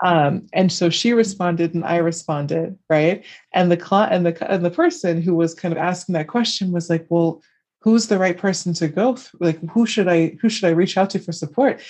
Um, 0.00 0.46
and 0.52 0.70
so 0.70 0.90
she 0.90 1.12
responded 1.12 1.74
and 1.74 1.84
I 1.84 1.96
responded, 1.96 2.78
right? 2.88 3.24
And 3.52 3.70
the 3.70 3.76
client 3.76 4.12
and 4.14 4.26
the 4.26 4.50
and 4.50 4.64
the 4.64 4.70
person 4.70 5.20
who 5.20 5.34
was 5.34 5.54
kind 5.54 5.72
of 5.72 5.78
asking 5.78 6.12
that 6.12 6.28
question 6.28 6.70
was 6.70 6.88
like, 6.88 7.06
well, 7.08 7.42
who's 7.80 8.08
the 8.08 8.18
right 8.18 8.36
person 8.38 8.72
to 8.74 8.88
go 8.88 9.16
through? 9.16 9.38
like 9.40 9.70
who 9.70 9.86
should 9.86 10.08
i 10.08 10.28
who 10.40 10.48
should 10.48 10.66
i 10.66 10.70
reach 10.70 10.96
out 10.96 11.10
to 11.10 11.18
for 11.18 11.32
support 11.32 11.80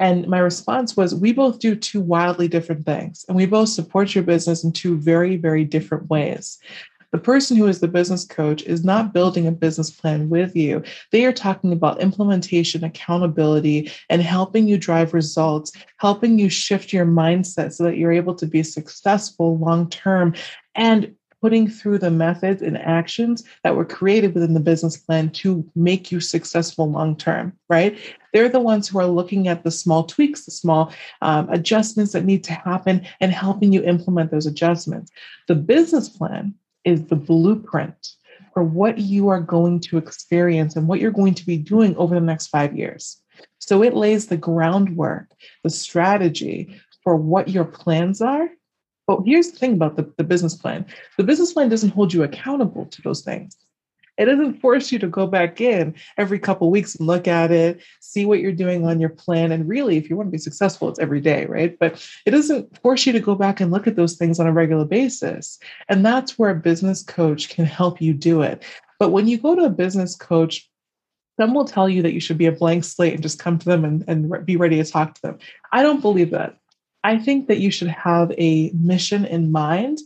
and 0.00 0.26
my 0.26 0.38
response 0.38 0.96
was 0.96 1.14
we 1.14 1.32
both 1.32 1.60
do 1.60 1.76
two 1.76 2.00
wildly 2.00 2.48
different 2.48 2.84
things 2.84 3.24
and 3.28 3.36
we 3.36 3.46
both 3.46 3.68
support 3.68 4.14
your 4.14 4.24
business 4.24 4.64
in 4.64 4.72
two 4.72 4.96
very 4.98 5.36
very 5.36 5.64
different 5.64 6.08
ways 6.10 6.58
the 7.14 7.20
person 7.20 7.56
who 7.56 7.68
is 7.68 7.78
the 7.78 7.86
business 7.86 8.24
coach 8.24 8.64
is 8.64 8.82
not 8.82 9.12
building 9.12 9.46
a 9.46 9.52
business 9.52 9.88
plan 9.88 10.28
with 10.28 10.56
you. 10.56 10.82
They 11.12 11.24
are 11.26 11.32
talking 11.32 11.72
about 11.72 12.00
implementation, 12.00 12.82
accountability, 12.82 13.92
and 14.10 14.20
helping 14.20 14.66
you 14.66 14.76
drive 14.78 15.14
results, 15.14 15.70
helping 15.98 16.40
you 16.40 16.48
shift 16.48 16.92
your 16.92 17.06
mindset 17.06 17.72
so 17.72 17.84
that 17.84 17.98
you're 17.98 18.10
able 18.10 18.34
to 18.34 18.48
be 18.48 18.64
successful 18.64 19.56
long 19.58 19.88
term 19.90 20.34
and 20.74 21.14
putting 21.44 21.68
through 21.68 21.98
the 21.98 22.10
methods 22.10 22.62
and 22.62 22.78
actions 22.78 23.44
that 23.62 23.76
were 23.76 23.84
created 23.84 24.32
within 24.32 24.54
the 24.54 24.60
business 24.60 24.96
plan 24.96 25.28
to 25.28 25.62
make 25.74 26.10
you 26.10 26.18
successful 26.18 26.90
long 26.90 27.14
term, 27.14 27.52
right? 27.68 27.98
They're 28.32 28.48
the 28.48 28.60
ones 28.60 28.88
who 28.88 28.98
are 28.98 29.06
looking 29.06 29.46
at 29.46 29.62
the 29.62 29.70
small 29.70 30.04
tweaks, 30.04 30.46
the 30.46 30.52
small 30.52 30.90
um, 31.20 31.46
adjustments 31.50 32.12
that 32.12 32.24
need 32.24 32.44
to 32.44 32.54
happen, 32.54 33.06
and 33.20 33.30
helping 33.30 33.74
you 33.74 33.82
implement 33.82 34.30
those 34.30 34.46
adjustments. 34.46 35.12
The 35.46 35.54
business 35.54 36.08
plan 36.08 36.54
is 36.82 37.04
the 37.04 37.16
blueprint 37.16 38.12
for 38.54 38.62
what 38.62 38.96
you 38.96 39.28
are 39.28 39.40
going 39.42 39.80
to 39.80 39.98
experience 39.98 40.76
and 40.76 40.88
what 40.88 40.98
you're 40.98 41.10
going 41.10 41.34
to 41.34 41.44
be 41.44 41.58
doing 41.58 41.94
over 41.96 42.14
the 42.14 42.22
next 42.22 42.46
five 42.46 42.74
years. 42.74 43.20
So 43.58 43.82
it 43.82 43.92
lays 43.92 44.28
the 44.28 44.38
groundwork, 44.38 45.30
the 45.62 45.68
strategy 45.68 46.80
for 47.02 47.16
what 47.16 47.50
your 47.50 47.66
plans 47.66 48.22
are 48.22 48.48
but 49.06 49.20
here's 49.24 49.50
the 49.50 49.58
thing 49.58 49.74
about 49.74 49.96
the, 49.96 50.10
the 50.16 50.24
business 50.24 50.54
plan 50.54 50.86
the 51.18 51.24
business 51.24 51.52
plan 51.52 51.68
doesn't 51.68 51.90
hold 51.90 52.12
you 52.12 52.22
accountable 52.22 52.86
to 52.86 53.02
those 53.02 53.22
things. 53.22 53.56
It 54.16 54.26
doesn't 54.26 54.60
force 54.60 54.92
you 54.92 54.98
to 55.00 55.08
go 55.08 55.26
back 55.26 55.60
in 55.60 55.94
every 56.16 56.38
couple 56.38 56.70
weeks 56.70 56.94
and 56.94 57.06
look 57.06 57.26
at 57.26 57.50
it, 57.50 57.82
see 58.00 58.24
what 58.24 58.38
you're 58.38 58.52
doing 58.52 58.86
on 58.86 59.00
your 59.00 59.08
plan. 59.08 59.50
And 59.50 59.68
really, 59.68 59.96
if 59.96 60.08
you 60.08 60.16
want 60.16 60.28
to 60.28 60.32
be 60.32 60.38
successful, 60.38 60.88
it's 60.88 61.00
every 61.00 61.20
day, 61.20 61.46
right? 61.46 61.76
But 61.78 62.06
it 62.24 62.30
doesn't 62.30 62.80
force 62.80 63.06
you 63.06 63.12
to 63.12 63.20
go 63.20 63.34
back 63.34 63.60
and 63.60 63.72
look 63.72 63.86
at 63.86 63.96
those 63.96 64.14
things 64.14 64.38
on 64.38 64.46
a 64.46 64.52
regular 64.52 64.84
basis. 64.84 65.58
And 65.88 66.06
that's 66.06 66.38
where 66.38 66.50
a 66.50 66.54
business 66.54 67.02
coach 67.02 67.48
can 67.48 67.64
help 67.64 68.00
you 68.00 68.14
do 68.14 68.42
it. 68.42 68.62
But 69.00 69.10
when 69.10 69.26
you 69.26 69.36
go 69.38 69.56
to 69.56 69.64
a 69.64 69.70
business 69.70 70.14
coach, 70.14 70.70
some 71.40 71.52
will 71.52 71.64
tell 71.64 71.88
you 71.88 72.00
that 72.02 72.12
you 72.12 72.20
should 72.20 72.38
be 72.38 72.46
a 72.46 72.52
blank 72.52 72.84
slate 72.84 73.14
and 73.14 73.22
just 73.22 73.40
come 73.40 73.58
to 73.58 73.64
them 73.64 73.84
and, 73.84 74.04
and 74.06 74.46
be 74.46 74.56
ready 74.56 74.76
to 74.76 74.88
talk 74.88 75.14
to 75.14 75.22
them. 75.22 75.38
I 75.72 75.82
don't 75.82 76.00
believe 76.00 76.30
that. 76.30 76.58
I 77.04 77.18
think 77.18 77.48
that 77.48 77.60
you 77.60 77.70
should 77.70 77.88
have 77.88 78.32
a 78.38 78.70
mission 78.70 79.26
in 79.26 79.52
mind 79.52 79.98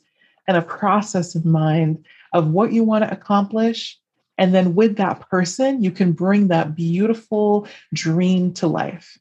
and 0.49 0.57
a 0.57 0.62
process 0.62 1.37
in 1.37 1.49
mind 1.49 2.05
of 2.33 2.49
what 2.49 2.73
you 2.73 2.83
want 2.83 3.05
to 3.05 3.12
accomplish. 3.12 3.99
And 4.37 4.52
then 4.52 4.75
with 4.75 4.97
that 4.97 5.28
person, 5.31 5.83
you 5.83 5.93
can 5.93 6.12
bring 6.12 6.49
that 6.49 6.75
beautiful 6.75 7.69
dream 7.95 8.52
to 8.55 8.67
life. 8.67 9.17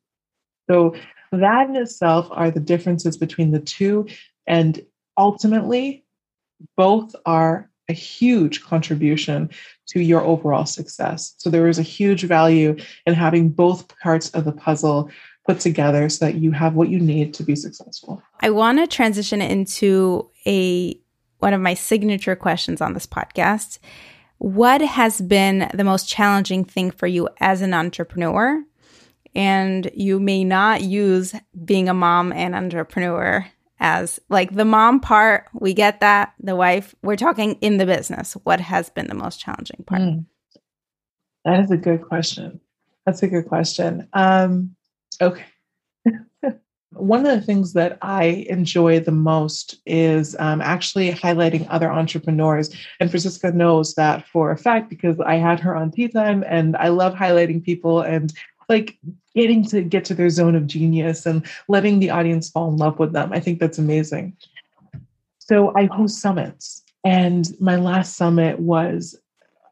So, 0.70 0.96
that 1.32 1.70
in 1.70 1.76
itself 1.76 2.28
are 2.32 2.50
the 2.50 2.60
differences 2.60 3.18
between 3.18 3.52
the 3.52 3.60
two. 3.60 4.08
And 4.48 4.82
ultimately, 5.18 6.06
both 6.76 7.16
are 7.26 7.70
a 7.90 7.94
huge 7.94 8.64
contribution 8.64 9.50
to 9.88 10.02
your 10.02 10.22
overall 10.22 10.66
success. 10.66 11.36
So, 11.38 11.50
there 11.50 11.68
is 11.68 11.80
a 11.80 11.84
huge 11.84 12.24
value 12.24 12.76
in 13.06 13.14
having 13.14 13.50
both 13.50 13.88
parts 14.00 14.30
of 14.32 14.46
the 14.46 14.52
puzzle 14.52 15.12
put 15.48 15.60
together 15.60 16.10
so 16.10 16.26
that 16.26 16.36
you 16.36 16.52
have 16.52 16.76
what 16.76 16.90
you 16.90 17.00
need 17.00 17.34
to 17.36 17.44
be 17.44 17.56
successful. 17.56 18.22
I 18.42 18.50
want 18.50 18.80
to 18.80 18.88
transition 18.88 19.42
into 19.42 20.30
a 20.46 21.00
one 21.40 21.54
of 21.54 21.62
my 21.62 21.74
signature 21.74 22.36
questions 22.36 22.82
on 22.82 22.94
this 22.94 23.06
podcast. 23.06 23.80
What 24.40 24.82
has 24.82 25.22
been 25.22 25.70
the 25.74 25.84
most 25.84 26.10
challenging 26.10 26.66
thing 26.66 26.92
for 26.92 27.08
you 27.08 27.30
as 27.40 27.62
an 27.62 27.74
entrepreneur? 27.74 28.64
And 29.36 29.90
you 29.94 30.20
may 30.20 30.44
not 30.44 30.82
use 30.82 31.36
being 31.64 31.90
a 31.90 31.94
mom 31.94 32.34
and 32.34 32.56
entrepreneur 32.56 33.46
as 33.80 34.20
like 34.30 34.54
the 34.54 34.66
mom 34.66 35.00
part, 35.00 35.46
we 35.54 35.74
get 35.74 36.02
that. 36.02 36.34
The 36.40 36.56
wife, 36.56 36.96
we're 37.04 37.16
talking 37.16 37.54
in 37.62 37.78
the 37.78 37.86
business. 37.86 38.34
What 38.44 38.60
has 38.60 38.90
been 38.90 39.08
the 39.08 39.14
most 39.14 39.40
challenging 39.40 39.84
part? 39.86 40.02
Mm. 40.02 40.26
That 41.46 41.60
is 41.60 41.72
a 41.72 41.78
good 41.78 42.02
question. 42.02 42.60
That's 43.06 43.22
a 43.24 43.28
good 43.28 43.48
question. 43.48 44.08
Um, 44.14 44.76
okay. 45.22 45.46
One 46.92 47.26
of 47.26 47.40
the 47.40 47.46
things 47.46 47.74
that 47.74 47.98
I 48.02 48.46
enjoy 48.50 49.02
the 49.02 49.12
most 49.12 49.76
is 49.86 50.36
um, 50.40 50.62
actually 50.62 51.12
highlighting 51.12 51.68
other 51.70 51.92
entrepreneurs. 51.92 52.74
And 53.00 53.12
Franciska 53.12 53.54
knows 53.54 53.94
that 53.96 54.26
for 54.28 54.52
a 54.52 54.58
fact 54.58 54.90
because 54.90 55.20
I 55.20 55.36
had 55.36 55.60
her 55.60 55.76
on 55.76 55.92
Tea 55.92 56.08
Time 56.08 56.44
and 56.48 56.76
I 56.78 56.88
love 56.88 57.14
highlighting 57.14 57.64
people 57.64 58.02
and 58.02 58.34
like 58.70 58.98
getting 59.36 59.64
to 59.66 59.82
get 59.82 60.06
to 60.06 60.14
their 60.14 60.30
zone 60.30 60.56
of 60.56 60.66
genius 60.68 61.26
and 61.26 61.46
letting 61.68 62.00
the 62.00 62.10
audience 62.10 62.50
fall 62.50 62.70
in 62.70 62.78
love 62.78 63.00
with 63.00 63.14
them. 63.14 63.32
I 63.32 63.40
think 63.40 63.60
that's 63.60 63.78
amazing. 63.78 64.36
So 65.40 65.74
I 65.76 65.86
host 65.86 66.20
summits, 66.20 66.84
and 67.06 67.48
my 67.62 67.78
last 67.78 68.18
summit 68.18 68.60
was 68.60 69.18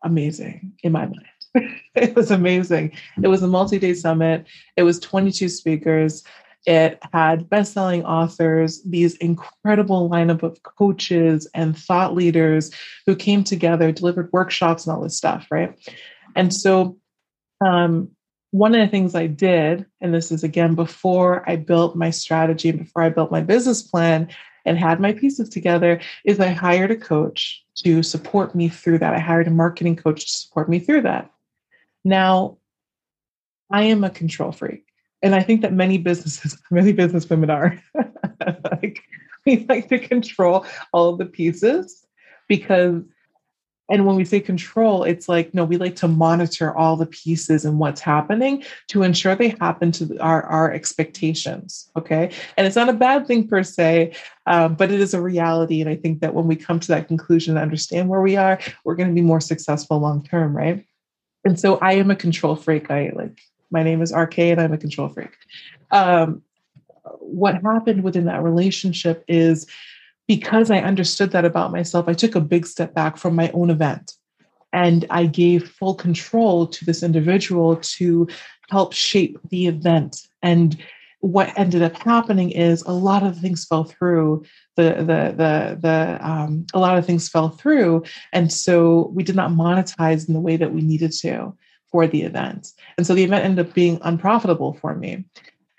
amazing 0.04 0.72
in 0.84 0.94
my 0.94 1.06
mind. 1.06 1.25
it 1.96 2.16
was 2.16 2.32
amazing. 2.32 2.92
It 3.22 3.28
was 3.28 3.44
a 3.44 3.48
multi 3.48 3.80
day 3.80 3.94
summit, 3.94 4.46
it 4.76 4.84
was 4.84 5.00
22 5.00 5.50
speakers. 5.50 6.24
It 6.68 7.00
had 7.14 7.48
best-selling 7.48 8.04
authors, 8.06 8.82
these 8.82 9.16
incredible 9.18 10.10
lineup 10.10 10.42
of 10.42 10.64
coaches 10.64 11.48
and 11.54 11.78
thought 11.78 12.16
leaders 12.16 12.72
who 13.06 13.16
came 13.16 13.44
together, 13.44 13.92
delivered 13.92 14.34
workshops 14.34 14.88
and 14.88 14.96
all 14.96 15.04
this 15.04 15.16
stuff, 15.16 15.46
right? 15.52 15.78
And 16.36 16.52
so 16.52 16.98
um, 17.64 18.10
one 18.50 18.74
of 18.74 18.82
the 18.82 18.88
things 18.88 19.14
I 19.14 19.28
did, 19.28 19.86
and 20.02 20.12
this 20.12 20.32
is 20.32 20.44
again 20.44 20.74
before 20.74 21.48
I 21.48 21.56
built 21.56 21.96
my 21.96 22.10
strategy 22.10 22.70
and 22.70 22.80
before 22.80 23.04
I 23.04 23.10
built 23.10 23.32
my 23.32 23.42
business 23.42 23.84
plan 23.84 24.30
and 24.66 24.80
had 24.80 25.00
my 25.00 25.14
pieces 25.14 25.50
together, 25.50 26.02
is 26.24 26.40
I 26.40 26.48
hired 26.48 26.90
a 26.90 26.96
coach 26.96 27.64
to 27.80 28.02
support 28.02 28.56
me 28.56 28.70
through 28.70 29.00
that. 29.00 29.14
I 29.14 29.20
hired 29.20 29.48
a 29.48 29.52
marketing 29.52 29.98
coach 29.98 30.26
to 30.26 30.38
support 30.38 30.68
me 30.68 30.80
through 30.80 31.02
that. 31.02 31.30
Now, 32.06 32.60
I 33.72 33.84
am 33.84 34.04
a 34.04 34.10
control 34.10 34.52
freak. 34.52 34.86
And 35.22 35.34
I 35.34 35.42
think 35.42 35.62
that 35.62 35.74
many 35.74 35.98
businesses, 35.98 36.58
many 36.72 36.94
business 36.94 37.30
women 37.30 37.50
are 37.50 37.82
like, 38.72 39.02
we 39.46 39.66
like 39.68 39.90
to 39.90 40.00
control 40.00 40.66
all 40.94 41.18
the 41.18 41.26
pieces 41.26 42.06
because 42.48 43.04
and 43.90 44.06
when 44.06 44.16
we 44.16 44.26
say 44.26 44.40
control, 44.40 45.04
it's 45.04 45.30
like, 45.30 45.54
no, 45.54 45.64
we 45.64 45.78
like 45.78 45.96
to 45.98 46.08
monitor 46.08 46.76
all 46.76 46.96
the 46.96 47.06
pieces 47.06 47.66
and 47.66 47.78
what's 47.78 48.02
happening 48.02 48.64
to 48.88 49.04
ensure 49.04 49.36
they 49.36 49.50
happen 49.60 49.92
to 49.94 50.18
our, 50.20 50.44
our 50.44 50.72
expectations. 50.72 51.90
Okay. 51.96 52.32
And 52.58 52.66
it's 52.66 52.75
not 52.75 52.90
a 52.90 52.94
bad 52.94 53.27
thing 53.27 53.48
per 53.48 53.62
se, 53.62 54.16
um, 54.48 54.74
but 54.74 54.92
it 54.92 55.00
is 55.00 55.14
a 55.14 55.22
reality. 55.22 55.82
And 55.82 55.90
I 55.90 55.96
think 55.96 56.22
that 56.22 56.34
when 56.34 56.48
we 56.48 56.56
come 56.56 56.79
to 56.79 56.88
that 56.90 57.08
conclusion 57.08 57.56
and 57.56 57.62
understand 57.62 58.10
where 58.10 58.22
we 58.22 58.36
are, 58.36 58.60
we're 58.84 58.96
going 58.96 59.10
to 59.10 59.16
be 59.16 59.22
more 59.22 59.42
successful 59.42 60.00
long 60.00 60.24
term. 60.24 60.58
Right. 60.58 60.84
And 61.46 61.60
so 61.60 61.77
I 61.77 61.94
am 61.94 62.12
a 62.12 62.16
control 62.16 62.55
freak. 62.55 62.92
I 62.92 63.12
like 63.16 63.40
my 63.72 63.84
name 63.84 64.01
is 64.01 64.14
RK 64.14 64.40
and 64.40 64.62
I'm 64.62 64.74
a 64.74 64.77
control 64.77 65.10
freak. 65.10 65.31
Um, 65.92 66.42
what 67.20 67.62
happened 67.62 68.03
within 68.03 68.25
that 68.25 68.44
relationship 68.44 69.24
is 69.27 69.68
because 70.27 70.72
I 70.72 70.79
understood 70.79 71.31
that 71.31 71.46
about 71.46 71.72
myself, 71.72 72.08
I 72.08 72.14
took 72.14 72.36
a 72.36 72.42
big 72.42 72.66
step 72.66 72.94
back 72.94 73.18
from 73.18 73.36
my 73.36 73.51
own 73.51 73.70
event 73.70 74.14
and 74.74 75.05
I 75.10 75.25
gave 75.25 75.70
full 75.70 75.96
control 75.96 76.68
to 76.68 76.86
this 76.86 77.03
individual 77.03 77.77
to 77.77 78.27
help 78.70 78.94
shape 78.94 79.38
the 79.50 79.68
event. 79.68 80.27
And 80.42 80.81
what 81.25 81.57
ended 81.57 81.81
up 81.81 81.98
happening 81.98 82.51
is 82.51 82.83
a 82.83 82.92
lot 82.92 83.24
of 83.24 83.35
things 83.40 83.66
fell 83.66 83.83
through. 83.83 84.46
The 84.75 84.83
the 85.00 85.33
the 85.35 85.79
the 85.81 86.20
um, 86.22 86.68
a 86.75 86.79
lot 86.79 87.00
of 87.00 87.05
things 87.05 87.27
fell 87.27 87.50
through, 87.50 88.03
and 88.31 88.53
so 88.53 89.11
we 89.14 89.24
did 89.24 89.35
not 89.35 89.50
monetize 89.50 90.27
in 90.27 90.35
the 90.35 90.40
way 90.40 90.55
that 90.55 90.72
we 90.72 90.81
needed 90.81 91.11
to 91.22 91.57
for 91.92 92.05
the 92.05 92.22
event. 92.22 92.74
And 92.98 93.07
so 93.07 93.16
the 93.16 93.24
event 93.24 93.44
ended 93.44 93.68
up 93.68 93.74
being 93.74 94.00
unprofitable 94.03 94.74
for 94.74 94.94
me. 94.94 95.25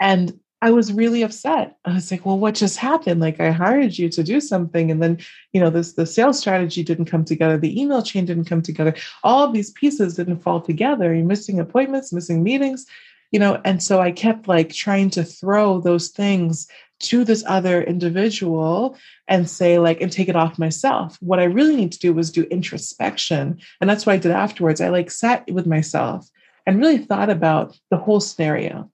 And 0.01 0.39
I 0.63 0.71
was 0.71 0.93
really 0.93 1.23
upset. 1.23 1.77
I 1.85 1.93
was 1.93 2.11
like, 2.11 2.27
well, 2.27 2.39
what 2.39 2.55
just 2.55 2.79
happened? 2.79 3.21
Like 3.21 3.39
I 3.39 3.51
hired 3.51 3.97
you 3.99 4.09
to 4.09 4.25
do 4.25 4.41
something. 4.41 4.91
And 4.91 5.01
then, 5.01 5.19
you 5.53 5.61
know, 5.61 5.71
this 5.71 5.93
the 5.93 6.07
sales 6.07 6.41
strategy 6.41 6.83
didn't 6.83 7.05
come 7.05 7.25
together, 7.25 7.57
the 7.57 7.81
email 7.81 8.03
chain 8.03 8.25
didn't 8.25 8.47
come 8.47 8.63
together, 8.63 8.95
all 9.23 9.49
these 9.49 9.71
pieces 9.71 10.17
didn't 10.17 10.41
fall 10.41 10.61
together. 10.61 11.15
You're 11.15 11.25
missing 11.25 11.61
appointments, 11.61 12.13
missing 12.13 12.43
meetings, 12.43 12.87
you 13.31 13.39
know, 13.39 13.61
and 13.65 13.83
so 13.83 14.01
I 14.01 14.13
kept 14.13 14.49
like 14.49 14.73
trying 14.73 15.11
to 15.11 15.25
throw 15.25 15.81
those 15.81 16.09
things 16.09 16.69
to 16.99 17.25
this 17.25 17.45
other 17.47 17.83
individual 17.83 18.97
and 19.29 19.51
say 19.51 19.79
like 19.79 20.01
and 20.01 20.11
take 20.11 20.31
it 20.31 20.37
off 20.37 20.59
myself 20.59 21.19
what 21.21 21.39
i 21.39 21.45
really 21.45 21.77
need 21.77 21.93
to 21.93 21.99
do 21.99 22.11
was 22.11 22.33
do 22.33 22.45
introspection 22.45 23.61
and 23.83 23.91
that's 23.91 24.07
what 24.07 24.15
i 24.15 24.17
did 24.17 24.33
afterwards 24.33 24.81
i 24.81 24.89
like 24.89 25.11
sat 25.11 25.47
with 25.51 25.67
myself 25.67 26.27
and 26.67 26.79
really 26.79 26.97
thought 26.99 27.29
about 27.29 27.79
the 27.91 27.99
whole 27.99 28.21
scenario 28.21 28.91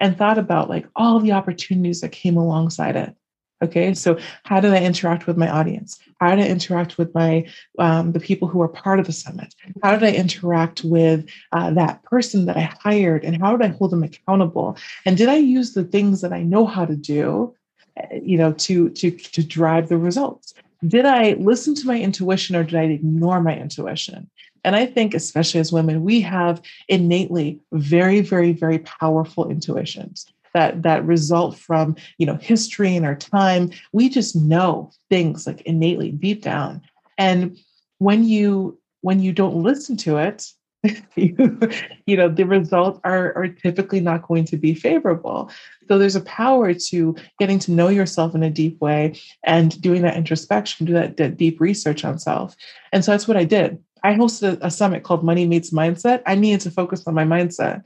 and 0.00 0.16
thought 0.16 0.38
about 0.38 0.68
like 0.68 0.86
all 0.94 1.18
the 1.18 1.32
opportunities 1.32 2.00
that 2.02 2.12
came 2.12 2.36
alongside 2.36 2.96
it. 2.96 3.16
Okay, 3.64 3.94
so 3.94 4.18
how 4.44 4.60
did 4.60 4.74
I 4.74 4.82
interact 4.84 5.26
with 5.26 5.38
my 5.38 5.48
audience? 5.48 5.98
How 6.20 6.36
did 6.36 6.44
I 6.44 6.48
interact 6.48 6.98
with 6.98 7.14
my 7.14 7.46
um, 7.78 8.12
the 8.12 8.20
people 8.20 8.46
who 8.46 8.60
are 8.60 8.68
part 8.68 9.00
of 9.00 9.06
the 9.06 9.12
summit? 9.12 9.54
How 9.82 9.96
did 9.96 10.04
I 10.04 10.12
interact 10.12 10.84
with 10.84 11.26
uh, 11.52 11.70
that 11.72 12.02
person 12.02 12.44
that 12.44 12.58
I 12.58 12.70
hired, 12.82 13.24
and 13.24 13.40
how 13.40 13.56
did 13.56 13.64
I 13.64 13.74
hold 13.74 13.90
them 13.92 14.02
accountable? 14.02 14.76
And 15.06 15.16
did 15.16 15.30
I 15.30 15.36
use 15.36 15.72
the 15.72 15.84
things 15.84 16.20
that 16.20 16.32
I 16.32 16.42
know 16.42 16.66
how 16.66 16.84
to 16.84 16.94
do, 16.94 17.54
eh, 17.96 18.20
you 18.22 18.36
know, 18.36 18.52
to 18.52 18.90
to 18.90 19.10
to 19.10 19.42
drive 19.42 19.88
the 19.88 19.96
results? 19.96 20.52
Did 20.86 21.06
I 21.06 21.32
listen 21.34 21.74
to 21.76 21.86
my 21.86 21.98
intuition 21.98 22.54
or 22.56 22.64
did 22.64 22.74
I 22.74 22.82
ignore 22.82 23.40
my 23.40 23.56
intuition? 23.56 24.30
And 24.62 24.76
I 24.76 24.84
think, 24.84 25.14
especially 25.14 25.60
as 25.60 25.72
women, 25.72 26.04
we 26.04 26.20
have 26.20 26.60
innately 26.88 27.60
very, 27.72 28.20
very, 28.20 28.52
very 28.52 28.78
powerful 28.78 29.50
intuitions 29.50 30.26
that 30.54 30.82
that 30.82 31.04
result 31.04 31.58
from 31.58 31.96
you 32.18 32.26
know 32.26 32.36
history 32.36 32.96
and 32.96 33.04
our 33.04 33.16
time. 33.16 33.70
We 33.92 34.08
just 34.08 34.34
know 34.34 34.90
things 35.10 35.46
like 35.46 35.60
innately 35.62 36.10
deep 36.10 36.42
down. 36.42 36.80
And 37.18 37.58
when 37.98 38.24
you 38.24 38.78
when 39.02 39.20
you 39.20 39.32
don't 39.32 39.62
listen 39.62 39.96
to 39.98 40.16
it, 40.16 40.46
you, 41.14 41.60
you 42.06 42.16
know 42.16 42.28
the 42.28 42.44
results 42.44 43.00
are, 43.04 43.36
are 43.36 43.48
typically 43.48 44.00
not 44.00 44.26
going 44.26 44.44
to 44.44 44.56
be 44.56 44.74
favorable 44.74 45.50
so 45.88 45.98
there's 45.98 46.16
a 46.16 46.20
power 46.22 46.74
to 46.74 47.16
getting 47.38 47.58
to 47.58 47.72
know 47.72 47.88
yourself 47.88 48.34
in 48.34 48.42
a 48.42 48.50
deep 48.50 48.78
way 48.82 49.18
and 49.44 49.80
doing 49.80 50.02
that 50.02 50.16
introspection 50.16 50.84
do 50.84 50.92
that, 50.92 51.16
that 51.16 51.38
deep 51.38 51.58
research 51.58 52.04
on 52.04 52.18
self 52.18 52.54
and 52.92 53.02
so 53.02 53.12
that's 53.12 53.26
what 53.26 53.36
i 53.36 53.44
did 53.44 53.82
I 54.04 54.12
hosted 54.12 54.58
a, 54.60 54.70
summit 54.70 55.02
called 55.02 55.24
Money 55.24 55.46
Meets 55.46 55.70
Mindset. 55.70 56.22
I 56.26 56.34
needed 56.34 56.60
to 56.60 56.70
focus 56.70 57.04
on 57.06 57.14
my 57.14 57.24
mindset. 57.24 57.82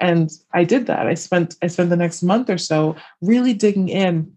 And 0.00 0.30
I 0.52 0.64
did 0.64 0.86
that. 0.86 1.06
I 1.06 1.14
spent 1.14 1.56
I 1.62 1.66
spent 1.66 1.90
the 1.90 1.96
next 1.96 2.22
month 2.22 2.50
or 2.50 2.58
so 2.58 2.96
really 3.20 3.52
digging 3.52 3.88
in 3.88 4.32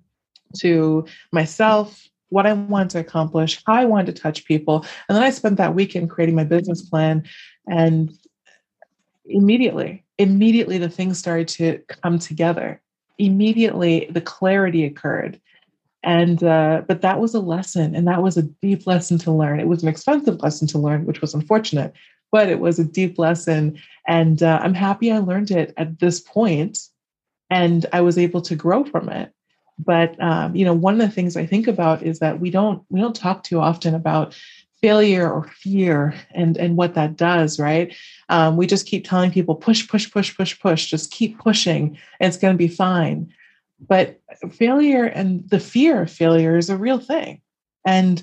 to 0.59 1.05
myself, 1.31 2.07
what 2.29 2.45
I 2.45 2.53
wanted 2.53 2.89
to 2.91 2.99
accomplish, 2.99 3.61
how 3.65 3.73
I 3.73 3.85
wanted 3.85 4.15
to 4.15 4.21
touch 4.21 4.45
people. 4.45 4.85
And 5.07 5.15
then 5.15 5.23
I 5.23 5.29
spent 5.29 5.57
that 5.57 5.75
weekend 5.75 6.09
creating 6.09 6.35
my 6.35 6.43
business 6.43 6.81
plan. 6.81 7.23
And 7.69 8.11
immediately, 9.25 10.03
immediately 10.17 10.77
the 10.77 10.89
things 10.89 11.19
started 11.19 11.47
to 11.49 11.79
come 11.87 12.19
together. 12.19 12.81
Immediately 13.17 14.07
the 14.09 14.21
clarity 14.21 14.83
occurred 14.83 15.39
and 16.03 16.43
uh, 16.43 16.81
but 16.87 17.01
that 17.01 17.19
was 17.19 17.33
a 17.33 17.39
lesson 17.39 17.95
and 17.95 18.07
that 18.07 18.23
was 18.23 18.37
a 18.37 18.43
deep 18.43 18.87
lesson 18.87 19.17
to 19.19 19.31
learn 19.31 19.59
it 19.59 19.67
was 19.67 19.83
an 19.83 19.89
expensive 19.89 20.41
lesson 20.41 20.67
to 20.67 20.79
learn 20.79 21.05
which 21.05 21.21
was 21.21 21.33
unfortunate 21.33 21.93
but 22.31 22.49
it 22.49 22.59
was 22.59 22.79
a 22.79 22.83
deep 22.83 23.19
lesson 23.19 23.77
and 24.07 24.43
uh, 24.43 24.59
i'm 24.61 24.73
happy 24.73 25.11
i 25.11 25.17
learned 25.17 25.51
it 25.51 25.73
at 25.77 25.99
this 25.99 26.19
point 26.19 26.79
and 27.49 27.85
i 27.93 28.01
was 28.01 28.17
able 28.17 28.41
to 28.41 28.55
grow 28.55 28.83
from 28.83 29.09
it. 29.09 29.31
But 29.83 30.21
um, 30.21 30.55
you 30.55 30.63
know 30.63 30.73
one 30.73 30.93
of 30.93 30.99
the 30.99 31.13
things 31.13 31.35
i 31.35 31.45
think 31.45 31.67
about 31.67 32.03
is 32.03 32.19
that 32.19 32.39
we 32.39 32.49
don't 32.51 32.83
we 32.89 32.99
don't 32.99 33.15
talk 33.15 33.43
too 33.43 33.59
often 33.59 33.95
about 33.95 34.35
failure 34.81 35.31
or 35.31 35.47
fear 35.47 36.13
and 36.31 36.57
and 36.57 36.75
what 36.75 36.95
that 36.95 37.15
does 37.15 37.59
right? 37.59 37.95
Um, 38.29 38.57
we 38.57 38.65
just 38.67 38.87
keep 38.87 39.05
telling 39.07 39.31
people 39.31 39.55
push 39.55 39.87
push 39.87 40.11
push 40.11 40.35
push 40.35 40.59
push 40.59 40.89
just 40.89 41.11
keep 41.11 41.39
pushing 41.39 41.97
and 42.19 42.27
it's 42.27 42.37
going 42.37 42.53
to 42.53 42.57
be 42.57 42.67
fine. 42.67 43.31
But 43.87 44.19
failure 44.51 45.05
and 45.05 45.47
the 45.49 45.59
fear 45.59 46.03
of 46.03 46.11
failure 46.11 46.57
is 46.57 46.69
a 46.69 46.77
real 46.77 46.99
thing. 46.99 47.41
And 47.85 48.21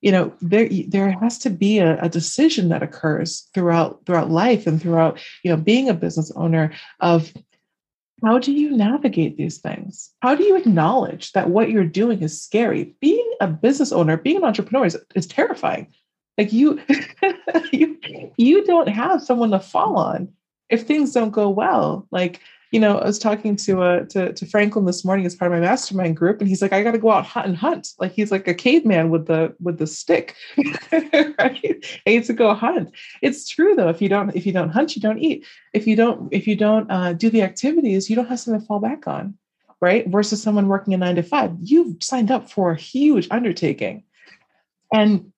you 0.00 0.12
know 0.12 0.32
there 0.40 0.68
there 0.86 1.10
has 1.20 1.38
to 1.38 1.50
be 1.50 1.78
a, 1.78 1.98
a, 2.00 2.08
decision 2.08 2.68
that 2.68 2.82
occurs 2.82 3.48
throughout 3.52 4.04
throughout 4.06 4.30
life 4.30 4.66
and 4.66 4.80
throughout 4.80 5.18
you 5.42 5.50
know 5.50 5.56
being 5.56 5.88
a 5.88 5.94
business 5.94 6.30
owner 6.36 6.72
of 7.00 7.32
how 8.24 8.38
do 8.38 8.52
you 8.52 8.76
navigate 8.76 9.36
these 9.36 9.58
things? 9.58 10.10
How 10.20 10.34
do 10.34 10.42
you 10.42 10.56
acknowledge 10.56 11.32
that 11.32 11.50
what 11.50 11.70
you're 11.70 11.84
doing 11.84 12.20
is 12.20 12.40
scary? 12.40 12.94
Being 13.00 13.32
a 13.40 13.46
business 13.46 13.92
owner 13.92 14.16
being 14.16 14.38
an 14.38 14.44
entrepreneur 14.44 14.86
is, 14.86 14.98
is 15.14 15.26
terrifying. 15.26 15.86
Like 16.36 16.52
you 16.52 16.80
you 17.72 17.98
you 18.36 18.64
don't 18.64 18.88
have 18.88 19.22
someone 19.22 19.50
to 19.50 19.60
fall 19.60 19.96
on 19.96 20.28
if 20.68 20.86
things 20.86 21.12
don't 21.12 21.30
go 21.30 21.48
well. 21.48 22.06
Like 22.10 22.40
you 22.70 22.80
know, 22.80 22.98
I 22.98 23.06
was 23.06 23.18
talking 23.18 23.56
to 23.56 23.82
uh 23.82 24.04
to, 24.06 24.32
to 24.32 24.46
Franklin 24.46 24.84
this 24.84 25.04
morning 25.04 25.24
as 25.24 25.34
part 25.34 25.50
of 25.50 25.58
my 25.58 25.66
mastermind 25.66 26.16
group, 26.16 26.40
and 26.40 26.48
he's 26.48 26.60
like, 26.60 26.72
I 26.72 26.82
got 26.82 26.92
to 26.92 26.98
go 26.98 27.10
out 27.10 27.24
hunt 27.24 27.46
and 27.46 27.56
hunt. 27.56 27.88
Like 27.98 28.12
he's 28.12 28.30
like 28.30 28.46
a 28.46 28.54
caveman 28.54 29.10
with 29.10 29.26
the 29.26 29.54
with 29.60 29.78
the 29.78 29.86
stick, 29.86 30.36
right? 30.92 32.00
I 32.06 32.10
need 32.10 32.24
to 32.24 32.32
go 32.32 32.52
hunt. 32.54 32.94
It's 33.22 33.48
true 33.48 33.74
though. 33.74 33.88
If 33.88 34.02
you 34.02 34.08
don't 34.08 34.34
if 34.36 34.44
you 34.44 34.52
don't 34.52 34.70
hunt, 34.70 34.96
you 34.96 35.02
don't 35.02 35.18
eat. 35.18 35.46
If 35.72 35.86
you 35.86 35.96
don't 35.96 36.28
if 36.32 36.46
you 36.46 36.56
don't 36.56 36.90
uh, 36.90 37.14
do 37.14 37.30
the 37.30 37.42
activities, 37.42 38.10
you 38.10 38.16
don't 38.16 38.28
have 38.28 38.40
something 38.40 38.60
to 38.60 38.66
fall 38.66 38.80
back 38.80 39.08
on, 39.08 39.38
right? 39.80 40.06
Versus 40.06 40.42
someone 40.42 40.68
working 40.68 40.92
a 40.92 40.98
nine 40.98 41.16
to 41.16 41.22
five, 41.22 41.52
you've 41.62 42.02
signed 42.02 42.30
up 42.30 42.50
for 42.50 42.72
a 42.72 42.76
huge 42.76 43.28
undertaking, 43.30 44.04
and 44.92 45.32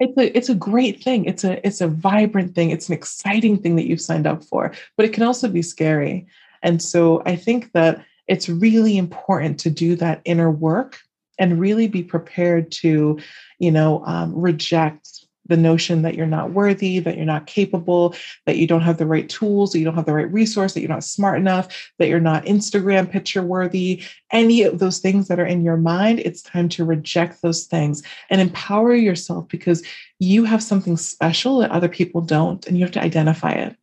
it's 0.00 0.18
a 0.18 0.36
it's 0.36 0.48
a 0.50 0.54
great 0.54 1.02
thing. 1.02 1.24
It's 1.24 1.44
a 1.44 1.66
it's 1.66 1.80
a 1.80 1.88
vibrant 1.88 2.54
thing. 2.54 2.70
It's 2.70 2.88
an 2.88 2.94
exciting 2.94 3.58
thing 3.58 3.76
that 3.76 3.86
you've 3.86 4.02
signed 4.02 4.26
up 4.26 4.44
for, 4.44 4.72
but 4.98 5.06
it 5.06 5.14
can 5.14 5.22
also 5.22 5.48
be 5.48 5.62
scary. 5.62 6.26
And 6.62 6.82
so 6.82 7.22
I 7.24 7.36
think 7.36 7.72
that 7.72 8.04
it's 8.26 8.48
really 8.48 8.98
important 8.98 9.58
to 9.60 9.70
do 9.70 9.96
that 9.96 10.20
inner 10.24 10.50
work 10.50 10.98
and 11.38 11.60
really 11.60 11.88
be 11.88 12.02
prepared 12.02 12.70
to, 12.72 13.18
you 13.58 13.70
know, 13.70 14.04
um, 14.04 14.34
reject 14.34 15.24
the 15.48 15.56
notion 15.56 16.02
that 16.02 16.14
you're 16.14 16.26
not 16.26 16.52
worthy, 16.52 16.98
that 16.98 17.16
you're 17.16 17.24
not 17.24 17.46
capable, 17.46 18.14
that 18.44 18.58
you 18.58 18.66
don't 18.66 18.82
have 18.82 18.98
the 18.98 19.06
right 19.06 19.28
tools, 19.28 19.72
that 19.72 19.78
you 19.78 19.84
don't 19.84 19.94
have 19.94 20.04
the 20.04 20.12
right 20.12 20.30
resource, 20.30 20.74
that 20.74 20.80
you're 20.80 20.90
not 20.90 21.04
smart 21.04 21.38
enough, 21.38 21.90
that 21.98 22.08
you're 22.08 22.20
not 22.20 22.44
Instagram 22.44 23.10
picture 23.10 23.42
worthy, 23.42 24.02
any 24.30 24.62
of 24.62 24.78
those 24.78 24.98
things 24.98 25.26
that 25.28 25.40
are 25.40 25.46
in 25.46 25.64
your 25.64 25.78
mind, 25.78 26.20
it's 26.20 26.42
time 26.42 26.68
to 26.68 26.84
reject 26.84 27.40
those 27.40 27.64
things 27.64 28.02
and 28.28 28.40
empower 28.40 28.94
yourself 28.94 29.48
because 29.48 29.82
you 30.18 30.44
have 30.44 30.62
something 30.62 30.98
special 30.98 31.58
that 31.58 31.70
other 31.70 31.88
people 31.88 32.20
don't, 32.20 32.66
and 32.66 32.76
you 32.76 32.84
have 32.84 32.92
to 32.92 33.02
identify 33.02 33.52
it. 33.52 33.74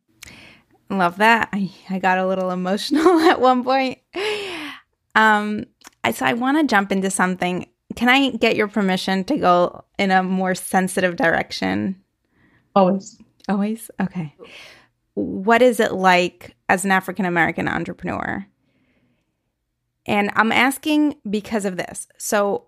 Love 0.88 1.16
that. 1.18 1.48
I, 1.52 1.70
I 1.90 1.98
got 1.98 2.18
a 2.18 2.26
little 2.26 2.50
emotional 2.50 3.18
at 3.20 3.40
one 3.40 3.64
point. 3.64 3.98
Um, 5.14 5.64
I, 6.04 6.12
so 6.12 6.26
I 6.26 6.34
want 6.34 6.58
to 6.58 6.66
jump 6.66 6.92
into 6.92 7.10
something. 7.10 7.66
Can 7.96 8.08
I 8.08 8.30
get 8.30 8.56
your 8.56 8.68
permission 8.68 9.24
to 9.24 9.36
go 9.36 9.84
in 9.98 10.10
a 10.10 10.22
more 10.22 10.54
sensitive 10.54 11.16
direction? 11.16 12.00
Always. 12.74 13.18
Always? 13.48 13.90
Okay. 14.00 14.34
What 15.14 15.62
is 15.62 15.80
it 15.80 15.92
like 15.92 16.54
as 16.68 16.84
an 16.84 16.90
African 16.90 17.24
American 17.24 17.68
entrepreneur? 17.68 18.46
And 20.06 20.30
I'm 20.34 20.52
asking 20.52 21.16
because 21.28 21.64
of 21.64 21.76
this. 21.76 22.06
So 22.18 22.66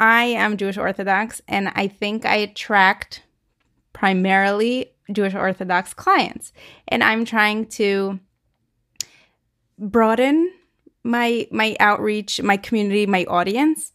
I 0.00 0.24
am 0.24 0.56
Jewish 0.56 0.76
Orthodox, 0.76 1.40
and 1.46 1.68
I 1.74 1.88
think 1.88 2.24
I 2.24 2.36
attract 2.36 3.22
primarily 3.92 4.92
Jewish 5.12 5.34
Orthodox 5.34 5.94
clients. 5.94 6.52
And 6.88 7.02
I'm 7.02 7.24
trying 7.24 7.66
to 7.66 8.20
broaden 9.78 10.52
my 11.04 11.46
my 11.50 11.76
outreach, 11.80 12.42
my 12.42 12.56
community, 12.56 13.06
my 13.06 13.24
audience. 13.24 13.92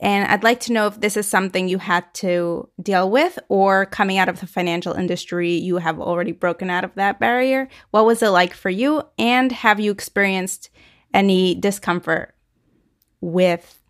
And 0.00 0.30
I'd 0.30 0.42
like 0.42 0.60
to 0.60 0.72
know 0.72 0.86
if 0.86 1.00
this 1.00 1.16
is 1.16 1.26
something 1.26 1.68
you 1.68 1.78
had 1.78 2.12
to 2.14 2.68
deal 2.82 3.10
with 3.10 3.38
or 3.48 3.86
coming 3.86 4.18
out 4.18 4.28
of 4.28 4.40
the 4.40 4.46
financial 4.46 4.92
industry, 4.92 5.52
you 5.52 5.76
have 5.78 6.00
already 6.00 6.32
broken 6.32 6.68
out 6.68 6.84
of 6.84 6.94
that 6.96 7.20
barrier. 7.20 7.68
What 7.90 8.04
was 8.04 8.22
it 8.22 8.28
like 8.28 8.54
for 8.54 8.70
you? 8.70 9.02
And 9.18 9.52
have 9.52 9.80
you 9.80 9.92
experienced 9.92 10.70
any 11.14 11.54
discomfort 11.54 12.34
with 13.20 13.80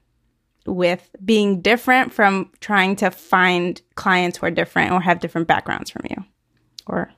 with 0.66 1.10
being 1.22 1.60
different 1.60 2.12
from 2.12 2.50
trying 2.60 2.96
to 2.96 3.10
find 3.10 3.82
clients 3.96 4.38
who 4.38 4.46
are 4.46 4.50
different 4.50 4.92
or 4.92 5.00
have 5.00 5.20
different 5.20 5.48
backgrounds 5.48 5.90
from 5.90 6.02
you? 6.08 6.24
Or 6.86 7.12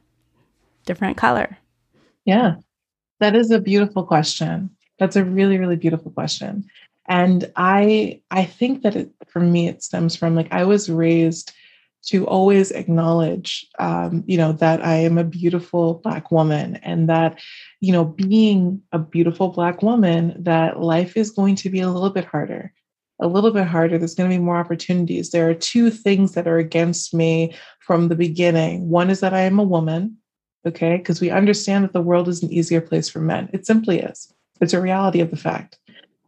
different 0.85 1.17
color? 1.17 1.59
Yeah, 2.25 2.57
that 3.21 3.37
is 3.37 3.51
a 3.51 3.61
beautiful 3.61 4.05
question. 4.05 4.71
That's 4.99 5.17
a 5.17 5.25
really, 5.25 5.59
really 5.59 5.77
beautiful 5.77 6.11
question. 6.11 6.65
And 7.09 7.53
I 7.57 8.21
I 8.31 8.45
think 8.45 8.83
that 8.83 8.97
it, 8.97 9.11
for 9.29 9.41
me 9.41 9.69
it 9.69 9.83
stems 9.83 10.17
from 10.17 10.35
like 10.35 10.53
I 10.53 10.65
was 10.65 10.91
raised 10.91 11.53
to 12.07 12.25
always 12.27 12.71
acknowledge 12.71 13.67
um, 13.79 14.23
you 14.27 14.39
know 14.39 14.53
that 14.53 14.85
i 14.85 14.95
am 14.95 15.19
a 15.19 15.25
beautiful 15.25 15.95
black 16.05 16.31
woman 16.31 16.77
and 16.77 17.09
that 17.09 17.39
you 17.81 17.93
know 17.93 18.05
being 18.05 18.81
a 18.93 18.99
beautiful 18.99 19.49
black 19.49 19.83
woman 19.83 20.35
that 20.39 20.81
life 20.81 21.17
is 21.17 21.31
going 21.31 21.57
to 21.57 21.69
be 21.69 21.81
a 21.81 21.91
little 21.91 22.11
bit 22.11 22.25
harder 22.25 22.73
a 23.21 23.27
little 23.27 23.51
bit 23.51 23.67
harder. 23.67 23.99
There's 23.99 24.15
going 24.15 24.31
to 24.31 24.37
be 24.37 24.43
more 24.43 24.59
opportunities. 24.59 25.31
There 25.31 25.49
are 25.49 25.55
two 25.55 25.91
things 25.91 26.33
that 26.33 26.47
are 26.47 26.59
against 26.59 27.15
me 27.15 27.55
from 27.81 28.09
the 28.09 28.17
beginning. 28.17 28.89
One 28.89 29.11
is 29.11 29.21
that 29.21 29.35
I 29.35 29.41
am 29.41 29.59
a 29.59 29.65
woman, 29.65 30.19
okay, 30.67 30.99
because 30.99 31.21
we 31.21 31.31
understand 31.31 31.85
that 31.85 31.93
the 31.93 32.03
world 32.03 32.29
is 32.29 32.43
an 32.43 32.53
easier 32.53 32.81
place 32.81 33.09
for 33.09 33.21
men. 33.21 33.49
It 33.53 33.67
simply 33.67 34.01
is. 34.01 34.33
It's 34.61 34.75
a 34.75 34.81
reality 34.81 35.21
of 35.21 35.31
the 35.31 35.37
fact. 35.37 35.79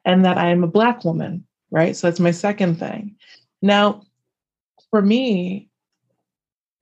And 0.04 0.24
that 0.24 0.38
I 0.38 0.48
am 0.48 0.64
a 0.64 0.68
Black 0.68 1.04
woman, 1.04 1.44
right? 1.70 1.94
So 1.94 2.06
that's 2.06 2.20
my 2.20 2.30
second 2.30 2.78
thing. 2.78 3.16
Now, 3.60 4.02
for 4.90 5.02
me, 5.02 5.68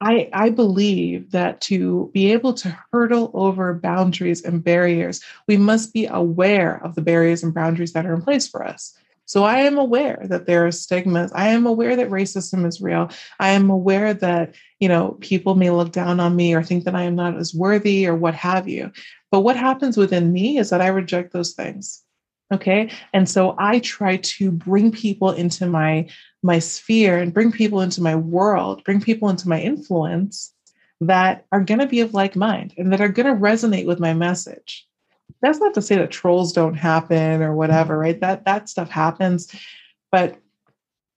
I, 0.01 0.29
I 0.33 0.51
believe 0.51 1.31
that 1.31 1.61
to 1.63 2.11
be 2.13 2.31
able 2.33 2.53
to 2.55 2.79
hurdle 2.93 3.31
over 3.35 3.75
boundaries 3.75 4.45
and 4.45 4.63
barriers, 4.63 5.23
we 5.49 5.57
must 5.57 5.95
be 5.95 6.07
aware 6.07 6.85
of 6.85 6.95
the 6.95 7.01
barriers 7.01 7.43
and 7.43 7.55
boundaries 7.55 7.95
that 7.95 8.05
are 8.05 8.15
in 8.15 8.21
place 8.21 8.47
for 8.47 8.65
us. 8.65 8.97
So 9.27 9.43
I 9.43 9.59
am 9.59 9.77
aware 9.77 10.25
that 10.25 10.47
there 10.47 10.67
are 10.67 10.73
stigmas. 10.73 11.33
I 11.35 11.49
am 11.49 11.67
aware 11.67 11.97
that 11.97 12.11
racism 12.11 12.65
is 12.67 12.81
real. 12.81 13.11
I 13.41 13.51
am 13.51 13.71
aware 13.71 14.15
that, 14.15 14.55
you 14.79 14.89
know, 14.89 15.19
people 15.21 15.57
may 15.57 15.71
look 15.71 15.93
down 15.93 16.21
on 16.21 16.37
me 16.37 16.55
or 16.55 16.63
think 16.63 16.85
that 16.85 16.95
I 16.95 17.03
am 17.03 17.17
not 17.17 17.37
as 17.37 17.53
worthy 17.53 18.07
or 18.07 18.15
what 18.15 18.35
have 18.35 18.69
you. 18.69 18.93
But 19.33 19.41
what 19.41 19.57
happens 19.57 19.97
within 19.97 20.33
me 20.33 20.59
is 20.59 20.71
that 20.71 20.81
I 20.81 20.87
reject 20.87 21.33
those 21.33 21.55
things. 21.55 22.03
Okay. 22.55 22.91
And 23.13 23.29
so 23.29 23.57
I 23.59 23.81
try 23.81 24.19
to 24.19 24.53
bring 24.53 24.93
people 24.93 25.33
into 25.33 25.67
my 25.67 26.09
my 26.45 26.61
sphere 26.61 27.19
and 27.19 27.35
bring 27.35 27.51
people 27.51 27.81
into 27.81 28.01
my 28.01 28.15
world, 28.15 28.85
bring 28.85 29.01
people 29.01 29.29
into 29.29 29.49
my 29.49 29.61
influence 29.61 30.53
that 31.01 31.45
are 31.51 31.61
going 31.61 31.81
to 31.81 31.89
be 31.89 32.01
of 32.01 32.15
like 32.15 32.37
mind 32.37 32.73
and 32.79 32.93
that 32.93 33.01
are 33.01 33.09
going 33.09 33.27
to 33.27 33.41
resonate 33.41 33.87
with 33.87 33.99
my 33.99 34.15
message 34.15 34.87
that's 35.43 35.59
not 35.59 35.75
to 35.75 35.83
say 35.83 35.97
that 35.97 36.11
trolls 36.11 36.53
don't 36.53 36.75
happen 36.75 37.43
or 37.43 37.55
whatever, 37.55 37.95
mm-hmm. 37.95 38.03
right? 38.03 38.21
That 38.21 38.45
that 38.45 38.69
stuff 38.69 38.91
happens. 38.91 39.55
But 40.11 40.39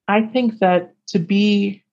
I 0.08 0.24
think 0.24 0.60
that 0.60 0.94
to 1.08 1.20
be 1.20 1.84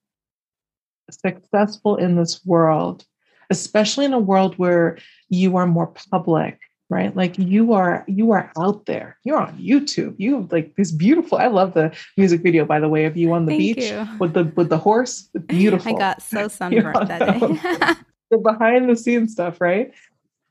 successful 1.09 1.95
in 1.95 2.15
this 2.15 2.45
world, 2.45 3.05
especially 3.49 4.05
in 4.05 4.13
a 4.13 4.19
world 4.19 4.55
where 4.57 4.97
you 5.29 5.55
are 5.57 5.67
more 5.67 5.93
public, 6.11 6.59
right? 6.89 7.15
Like 7.15 7.37
you 7.37 7.73
are 7.73 8.03
you 8.07 8.31
are 8.31 8.51
out 8.57 8.85
there. 8.85 9.17
You're 9.23 9.39
on 9.39 9.57
YouTube. 9.57 10.15
You 10.17 10.41
have 10.41 10.51
like 10.51 10.75
this 10.75 10.91
beautiful. 10.91 11.37
I 11.37 11.47
love 11.47 11.73
the 11.73 11.95
music 12.17 12.41
video 12.41 12.65
by 12.65 12.79
the 12.79 12.89
way 12.89 13.05
of 13.05 13.15
you 13.17 13.33
on 13.33 13.45
the 13.45 13.51
Thank 13.51 13.77
beach 13.77 13.91
you. 13.91 14.07
with 14.19 14.33
the 14.33 14.45
with 14.55 14.69
the 14.69 14.77
horse. 14.77 15.29
Beautiful. 15.45 15.91
I 15.95 15.99
got 15.99 16.21
so 16.21 16.47
sunburned 16.47 17.07
that 17.07 17.19
day. 17.19 17.93
the 18.31 18.37
behind 18.37 18.89
the 18.89 18.95
scenes 18.95 19.31
stuff, 19.31 19.61
right? 19.61 19.93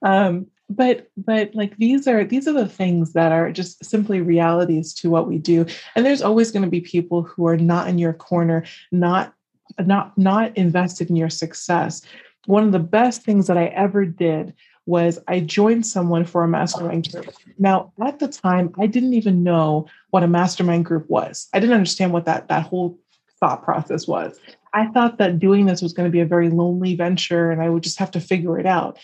Um, 0.02 0.46
but 0.68 1.08
but 1.16 1.54
like 1.54 1.76
these 1.76 2.08
are 2.08 2.24
these 2.24 2.48
are 2.48 2.52
the 2.52 2.68
things 2.68 3.12
that 3.12 3.32
are 3.32 3.52
just 3.52 3.84
simply 3.84 4.20
realities 4.20 4.92
to 4.94 5.10
what 5.10 5.28
we 5.28 5.38
do. 5.38 5.64
And 5.94 6.04
there's 6.04 6.22
always 6.22 6.50
going 6.50 6.64
to 6.64 6.70
be 6.70 6.80
people 6.80 7.22
who 7.22 7.46
are 7.46 7.56
not 7.56 7.88
in 7.88 7.98
your 7.98 8.12
corner 8.12 8.64
not 8.90 9.32
not 9.78 10.16
not 10.18 10.56
invested 10.56 11.10
in 11.10 11.16
your 11.16 11.30
success. 11.30 12.02
One 12.46 12.64
of 12.64 12.72
the 12.72 12.78
best 12.78 13.22
things 13.22 13.46
that 13.46 13.58
i 13.58 13.66
ever 13.66 14.04
did 14.04 14.54
was 14.86 15.18
i 15.28 15.40
joined 15.40 15.86
someone 15.86 16.24
for 16.24 16.42
a 16.42 16.48
mastermind 16.48 17.10
group. 17.12 17.32
Now 17.58 17.92
at 18.04 18.18
the 18.18 18.28
time 18.28 18.72
i 18.78 18.86
didn't 18.86 19.14
even 19.14 19.44
know 19.44 19.86
what 20.10 20.24
a 20.24 20.28
mastermind 20.28 20.84
group 20.84 21.08
was. 21.08 21.48
I 21.54 21.60
didn't 21.60 21.74
understand 21.74 22.12
what 22.12 22.24
that 22.24 22.48
that 22.48 22.66
whole 22.66 22.98
thought 23.38 23.62
process 23.62 24.08
was. 24.08 24.38
I 24.72 24.86
thought 24.88 25.18
that 25.18 25.38
doing 25.38 25.66
this 25.66 25.82
was 25.82 25.92
going 25.92 26.08
to 26.08 26.12
be 26.12 26.20
a 26.20 26.26
very 26.26 26.50
lonely 26.50 26.94
venture 26.96 27.50
and 27.50 27.62
i 27.62 27.68
would 27.68 27.82
just 27.82 27.98
have 27.98 28.10
to 28.12 28.20
figure 28.20 28.58
it 28.58 28.66
out 28.66 28.98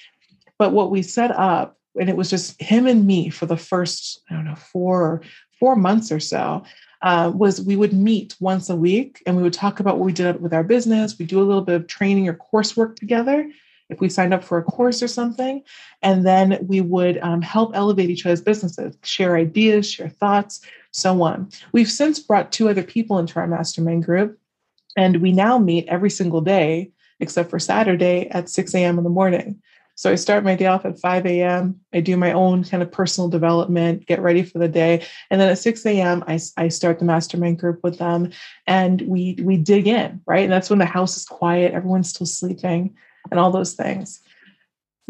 but 0.63 0.71
what 0.71 0.93
we 0.93 1.03
set 1.03 1.33
up, 1.33 1.77
and 1.99 2.09
it 2.09 2.17
was 2.17 2.31
just 2.31 2.63
him 2.63 2.87
and 2.87 3.05
me 3.05 3.31
for 3.31 3.47
the 3.47 3.57
first, 3.57 4.23
I 4.31 4.35
don't 4.35 4.45
know, 4.45 4.55
four 4.55 5.23
four 5.59 5.75
months 5.75 6.13
or 6.13 6.21
so. 6.21 6.63
uh, 7.03 7.33
was 7.35 7.61
we 7.63 7.75
would 7.75 7.93
meet 7.93 8.37
once 8.39 8.71
a 8.71 8.77
week 8.77 9.21
and 9.27 9.37
we 9.37 9.43
would 9.43 9.53
talk 9.53 9.81
about 9.81 9.99
what 9.99 10.07
we 10.07 10.13
did 10.13 10.41
with 10.41 10.55
our 10.55 10.63
business. 10.63 11.19
We 11.19 11.25
do 11.25 11.43
a 11.43 11.49
little 11.51 11.63
bit 11.63 11.75
of 11.75 11.89
training 11.89 12.29
or 12.29 12.35
coursework 12.35 12.95
together 12.95 13.51
if 13.89 13.99
we 13.99 14.09
signed 14.09 14.33
up 14.33 14.45
for 14.45 14.57
a 14.57 14.63
course 14.63 15.03
or 15.03 15.09
something. 15.09 15.65
And 16.01 16.25
then 16.25 16.65
we 16.65 16.81
would 16.81 17.19
um, 17.19 17.43
help 17.43 17.73
elevate 17.75 18.09
each 18.09 18.25
other's 18.25 18.41
businesses, 18.41 18.97
share 19.03 19.35
ideas, 19.37 19.91
share 19.91 20.11
thoughts, 20.11 20.61
so 20.93 21.21
on. 21.23 21.51
We've 21.73 21.91
since 21.91 22.21
brought 22.21 22.53
two 22.53 22.69
other 22.69 22.85
people 22.85 23.19
into 23.19 23.41
our 23.41 23.49
mastermind 23.49 24.05
group, 24.05 24.39
and 24.97 25.17
we 25.17 25.33
now 25.33 25.59
meet 25.59 25.89
every 25.89 26.11
single 26.11 26.41
day 26.41 26.93
except 27.23 27.51
for 27.51 27.59
Saturday 27.59 28.29
at 28.31 28.49
6 28.49 28.75
a.m. 28.75 28.99
in 28.99 29.05
the 29.05 29.11
morning. 29.11 29.63
So 29.95 30.11
I 30.11 30.15
start 30.15 30.43
my 30.43 30.57
day 30.57 30.67
off 30.67 30.85
at 30.85 30.99
5 30.99 31.27
a.m. 31.27 31.81
I 31.93 32.01
do 32.01 32.17
my 32.17 32.33
own 32.33 32.65
kind 32.65 32.83
of 32.83 32.91
personal 32.91 33.29
development, 33.29 34.07
get 34.07 34.21
ready 34.21 34.43
for 34.43 34.59
the 34.59 34.69
day. 34.69 35.05
And 35.31 35.41
then 35.41 35.51
at 35.51 35.59
6 35.59 35.85
a.m., 35.87 36.25
I, 36.27 36.41
I 36.57 36.69
start 36.69 36.99
the 36.99 37.05
mastermind 37.05 37.59
group 37.59 37.81
with 37.83 37.99
them 37.99 38.31
and 38.67 39.03
we 39.03 39.39
we 39.43 39.57
dig 39.57 39.87
in, 39.87 40.21
right? 40.27 40.45
And 40.45 40.53
that's 40.53 40.71
when 40.71 40.79
the 40.79 40.87
house 40.87 41.17
is 41.17 41.25
quiet, 41.25 41.75
everyone's 41.75 42.09
still 42.09 42.27
sleeping, 42.27 42.97
and 43.31 43.39
all 43.39 43.51
those 43.51 43.75
things. 43.75 44.21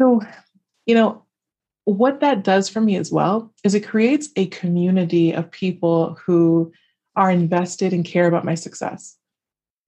So, 0.01 0.21
you 0.85 0.95
know, 0.95 1.23
what 1.85 2.19
that 2.19 2.43
does 2.43 2.69
for 2.69 2.81
me 2.81 2.95
as 2.95 3.11
well 3.11 3.53
is 3.63 3.73
it 3.73 3.87
creates 3.87 4.29
a 4.35 4.47
community 4.47 5.31
of 5.31 5.51
people 5.51 6.15
who 6.25 6.71
are 7.15 7.31
invested 7.31 7.93
and 7.93 8.05
care 8.05 8.27
about 8.27 8.45
my 8.45 8.55
success 8.55 9.17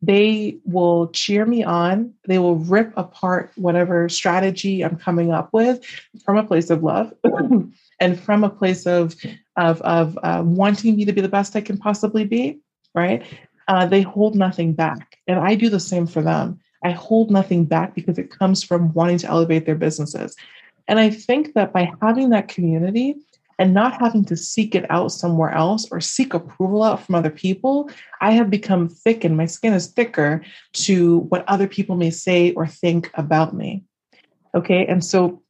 they 0.06 0.58
will 0.66 1.08
cheer 1.08 1.46
me 1.46 1.64
on. 1.64 2.14
They 2.28 2.38
will 2.38 2.58
rip 2.58 2.94
apart 2.96 3.52
whatever 3.56 4.08
strategy 4.10 4.84
I'm 4.84 4.98
coming 4.98 5.32
up 5.32 5.52
with 5.52 5.84
from 6.24 6.38
a 6.38 6.44
place 6.44 6.70
of 6.70 6.84
love 6.84 7.14
and 8.00 8.20
from 8.20 8.44
a 8.44 8.50
place 8.50 8.86
of 8.86 9.16
of 9.58 9.82
of 9.82 10.18
uh, 10.22 10.44
wanting 10.46 10.96
me 10.96 11.06
to 11.06 11.14
be 11.14 11.22
the 11.22 11.30
best 11.30 11.56
I 11.56 11.62
can 11.62 11.78
possibly 11.78 12.26
be. 12.26 12.60
Right? 12.94 13.24
Uh, 13.68 13.86
they 13.88 14.02
hold 14.02 14.36
nothing 14.36 14.74
back, 14.74 15.18
and 15.28 15.40
I 15.40 15.56
do 15.56 15.70
the 15.70 15.80
same 15.80 16.06
for 16.06 16.22
them. 16.22 16.60
I 16.84 16.92
hold 16.92 17.32
nothing 17.32 17.66
back 17.66 17.96
because 17.96 18.20
it 18.20 18.30
comes 18.30 18.64
from 18.64 18.94
wanting 18.94 19.18
to 19.20 19.28
elevate 19.28 19.66
their 19.66 19.76
businesses. 19.76 20.36
And 20.88 21.00
I 21.00 21.10
think 21.10 21.56
that 21.56 21.74
by 21.74 21.92
having 22.00 22.30
that 22.30 22.48
community, 22.48 23.16
and 23.58 23.74
not 23.74 24.00
having 24.02 24.26
to 24.26 24.36
seek 24.36 24.76
it 24.76 24.90
out 24.90 25.12
somewhere 25.12 25.52
else 25.52 25.88
or 25.92 26.02
seek 26.02 26.34
approval 26.34 26.84
out 26.84 27.04
from 27.04 27.16
other 27.16 27.30
people, 27.30 27.90
I 28.22 28.32
have 28.32 28.50
become 28.50 28.90
thick 28.90 29.24
and 29.24 29.38
my 29.38 29.46
skin 29.46 29.74
is 29.74 29.88
thicker 29.88 30.44
to 30.74 31.20
what 31.20 31.48
other 31.48 31.68
people 31.68 31.96
may 31.96 32.10
say 32.10 32.52
or 32.54 32.68
think 32.68 33.10
about 33.14 33.56
me. 33.56 33.84
Okay. 34.54 34.86
And 34.86 35.04
so 35.04 35.42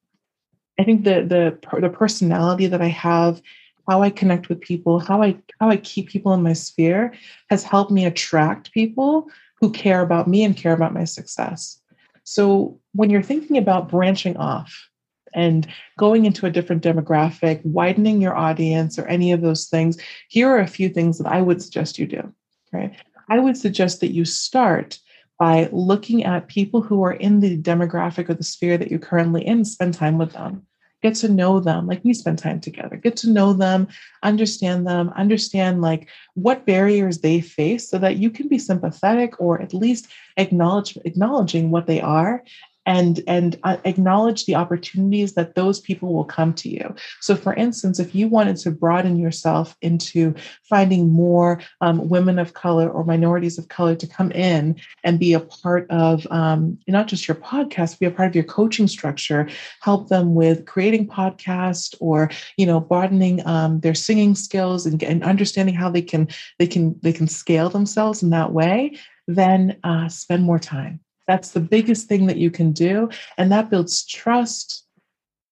I 0.79 0.83
think 0.83 1.03
the 1.03 1.21
the 1.23 1.79
the 1.79 1.89
personality 1.89 2.67
that 2.67 2.81
I 2.81 2.87
have, 2.87 3.41
how 3.87 4.01
I 4.01 4.09
connect 4.09 4.49
with 4.49 4.61
people, 4.61 4.99
how 4.99 5.21
I 5.21 5.37
how 5.59 5.69
I 5.69 5.77
keep 5.77 6.09
people 6.09 6.33
in 6.33 6.43
my 6.43 6.53
sphere 6.53 7.13
has 7.49 7.63
helped 7.63 7.91
me 7.91 8.05
attract 8.05 8.73
people 8.73 9.29
who 9.61 9.71
care 9.71 10.01
about 10.01 10.27
me 10.27 10.43
and 10.43 10.57
care 10.57 10.73
about 10.73 10.93
my 10.93 11.05
success. 11.05 11.79
So 12.23 12.79
when 12.93 13.09
you're 13.09 13.21
thinking 13.21 13.57
about 13.57 13.89
branching 13.89 14.35
off, 14.37 14.89
and 15.35 15.67
going 15.99 16.25
into 16.25 16.47
a 16.47 16.49
different 16.49 16.81
demographic, 16.81 17.63
widening 17.63 18.21
your 18.21 18.35
audience, 18.35 18.97
or 18.97 19.05
any 19.05 19.31
of 19.31 19.41
those 19.41 19.67
things, 19.67 19.97
here 20.29 20.49
are 20.49 20.59
a 20.59 20.67
few 20.67 20.89
things 20.89 21.19
that 21.19 21.27
I 21.27 21.41
would 21.41 21.61
suggest 21.61 21.99
you 21.99 22.07
do. 22.07 22.33
Right? 22.71 22.95
I 23.29 23.39
would 23.39 23.57
suggest 23.57 23.99
that 23.99 24.13
you 24.13 24.25
start 24.25 24.99
by 25.37 25.69
looking 25.71 26.23
at 26.23 26.47
people 26.47 26.81
who 26.81 27.03
are 27.03 27.13
in 27.13 27.41
the 27.41 27.57
demographic 27.57 28.29
or 28.29 28.33
the 28.33 28.43
sphere 28.43 28.77
that 28.77 28.89
you're 28.89 28.99
currently 28.99 29.45
in, 29.45 29.65
spend 29.65 29.93
time 29.93 30.17
with 30.17 30.31
them. 30.31 30.65
Get 31.03 31.15
to 31.15 31.29
know 31.29 31.59
them 31.59 31.85
like 31.85 32.03
we 32.03 32.13
spend 32.13 32.39
time 32.39 32.59
together. 32.59 32.95
Get 32.95 33.17
to 33.17 33.29
know 33.29 33.53
them, 33.53 33.87
understand 34.23 34.87
them, 34.87 35.09
understand 35.15 35.81
like 35.81 36.07
what 36.33 36.65
barriers 36.65 37.19
they 37.19 37.41
face 37.41 37.89
so 37.89 37.97
that 37.99 38.15
you 38.15 38.29
can 38.29 38.47
be 38.47 38.57
sympathetic 38.57 39.39
or 39.39 39.61
at 39.61 39.73
least 39.73 40.07
acknowledge 40.37 40.97
acknowledging 41.05 41.69
what 41.69 41.85
they 41.85 42.01
are 42.01 42.43
and 42.85 43.21
and 43.27 43.59
uh, 43.63 43.77
acknowledge 43.85 44.45
the 44.45 44.55
opportunities 44.55 45.33
that 45.33 45.55
those 45.55 45.79
people 45.79 46.13
will 46.13 46.25
come 46.25 46.53
to 46.53 46.69
you. 46.69 46.95
So 47.21 47.35
for 47.35 47.53
instance 47.53 47.99
if 47.99 48.13
you 48.13 48.27
wanted 48.27 48.57
to 48.57 48.71
broaden 48.71 49.17
yourself 49.17 49.75
into 49.81 50.33
finding 50.63 51.09
more 51.09 51.61
um, 51.81 52.09
women 52.09 52.39
of 52.39 52.53
color 52.53 52.89
or 52.89 53.03
minorities 53.03 53.57
of 53.57 53.67
color 53.67 53.95
to 53.95 54.07
come 54.07 54.31
in 54.31 54.75
and 55.03 55.19
be 55.19 55.33
a 55.33 55.39
part 55.39 55.89
of 55.89 56.27
um, 56.31 56.77
not 56.87 57.07
just 57.07 57.27
your 57.27 57.35
podcast 57.35 57.99
be 57.99 58.05
a 58.05 58.11
part 58.11 58.29
of 58.29 58.35
your 58.35 58.43
coaching 58.43 58.87
structure 58.87 59.47
help 59.81 60.09
them 60.09 60.35
with 60.35 60.65
creating 60.65 61.07
podcast 61.07 61.95
or 61.99 62.29
you 62.57 62.65
know 62.65 62.79
broadening 62.79 63.45
um, 63.47 63.79
their 63.79 63.95
singing 63.95 64.35
skills 64.35 64.85
and, 64.85 65.01
and 65.03 65.23
understanding 65.23 65.75
how 65.75 65.89
they 65.89 66.01
can 66.01 66.27
they 66.59 66.67
can 66.67 66.97
they 67.01 67.13
can 67.13 67.27
scale 67.27 67.69
themselves 67.69 68.23
in 68.23 68.29
that 68.29 68.51
way 68.51 68.97
then 69.27 69.77
uh, 69.83 70.07
spend 70.07 70.43
more 70.43 70.59
time 70.59 70.99
that's 71.27 71.51
the 71.51 71.59
biggest 71.59 72.07
thing 72.07 72.27
that 72.27 72.37
you 72.37 72.51
can 72.51 72.71
do. 72.71 73.09
And 73.37 73.51
that 73.51 73.69
builds 73.69 74.05
trust. 74.05 74.83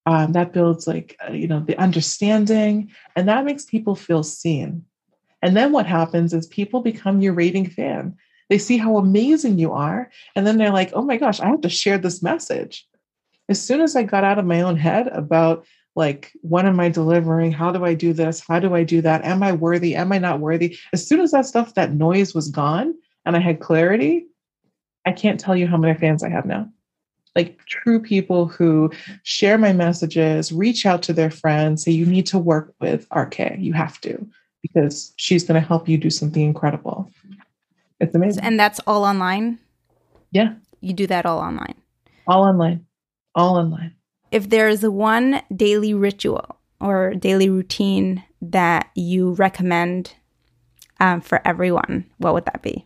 Um, 0.06 0.34
that 0.34 0.52
builds 0.52 0.86
like, 0.86 1.18
uh, 1.28 1.32
you 1.32 1.48
know, 1.48 1.62
the 1.62 1.78
understanding, 1.78 2.92
and 3.16 3.28
that 3.30 3.46
makes 3.46 3.64
people 3.64 3.96
feel 3.96 4.22
seen. 4.22 4.84
And 5.42 5.56
then 5.56 5.72
what 5.72 5.86
happens 5.86 6.34
is 6.34 6.46
people 6.48 6.82
become 6.82 7.22
your 7.22 7.34
raving 7.34 7.70
fan. 7.70 8.16
They 8.50 8.58
see 8.58 8.78
how 8.78 8.98
amazing 8.98 9.60
you 9.60 9.72
are. 9.72 10.12
And 10.36 10.46
then 10.46 10.58
they're 10.58 10.72
like, 10.72 10.92
oh 10.94 11.04
my 11.04 11.18
gosh, 11.18 11.40
I 11.40 11.48
have 11.48 11.62
to 11.62 11.70
share 11.70 11.98
this 11.98 12.22
message. 12.22 12.86
As 13.50 13.66
soon 13.66 13.82
as 13.82 13.96
I 13.96 14.04
got 14.04 14.24
out 14.24 14.40
of 14.40 14.46
my 14.46 14.62
own 14.62 14.76
head 14.76 15.08
about 15.08 15.66
like, 15.96 16.32
what 16.42 16.66
am 16.66 16.80
I 16.80 16.90
delivering? 16.90 17.52
How 17.52 17.72
do 17.72 17.86
I 17.86 17.94
do 17.94 18.14
this? 18.14 18.42
How 18.46 18.60
do 18.60 18.74
I 18.74 18.84
do 18.84 19.02
that? 19.02 19.24
Am 19.24 19.44
I 19.44 19.52
worthy? 19.52 19.96
Am 19.96 20.12
I 20.12 20.18
not 20.18 20.40
worthy? 20.40 20.78
As 20.92 21.08
soon 21.08 21.20
as 21.22 21.32
that 21.32 21.46
stuff, 21.46 21.76
that 21.76 21.94
noise 21.94 22.34
was 22.34 22.50
gone 22.50 22.94
and 23.26 23.36
I 23.36 23.40
had 23.40 23.60
clarity, 23.60 24.28
I 25.06 25.12
can't 25.12 25.40
tell 25.40 25.56
you 25.56 25.68
how 25.68 25.78
many 25.78 25.98
fans 25.98 26.24
I 26.24 26.30
have 26.30 26.46
now. 26.46 26.70
Like 27.36 27.60
true 27.66 28.00
people 28.00 28.48
who 28.48 28.92
share 29.24 29.58
my 29.58 29.74
messages, 29.74 30.52
reach 30.52 30.86
out 30.86 31.02
to 31.04 31.14
their 31.14 31.32
friends, 31.32 31.84
say, 31.84 31.92
you 31.92 32.06
need 32.06 32.28
to 32.28 32.38
work 32.38 32.74
with 32.80 33.08
RK. 33.16 33.58
You 33.58 33.74
have 33.74 34.00
to, 34.02 34.26
because 34.62 35.14
she's 35.18 35.44
going 35.44 35.60
to 35.60 35.68
help 35.68 35.90
you 35.90 35.98
do 35.98 36.10
something 36.10 36.44
incredible. 36.44 37.10
It's 38.00 38.14
amazing. 38.14 38.44
And 38.44 38.60
that's 38.60 38.80
all 38.86 39.04
online? 39.04 39.60
Yeah. 40.32 40.54
You 40.82 40.94
do 40.94 41.08
that 41.08 41.26
all 41.26 41.40
online? 41.40 41.76
All 42.28 42.44
online. 42.44 42.86
All 43.36 43.58
online. 43.58 43.96
If 44.32 44.50
there 44.50 44.68
is 44.68 44.86
one 44.86 45.42
daily 45.56 45.94
ritual 45.94 46.58
or 46.80 47.14
daily 47.14 47.50
routine 47.50 48.24
that 48.42 48.90
you 48.96 49.34
recommend 49.34 50.14
um, 51.00 51.22
for 51.22 51.42
everyone, 51.46 52.06
what 52.18 52.34
would 52.34 52.46
that 52.46 52.62
be? 52.62 52.86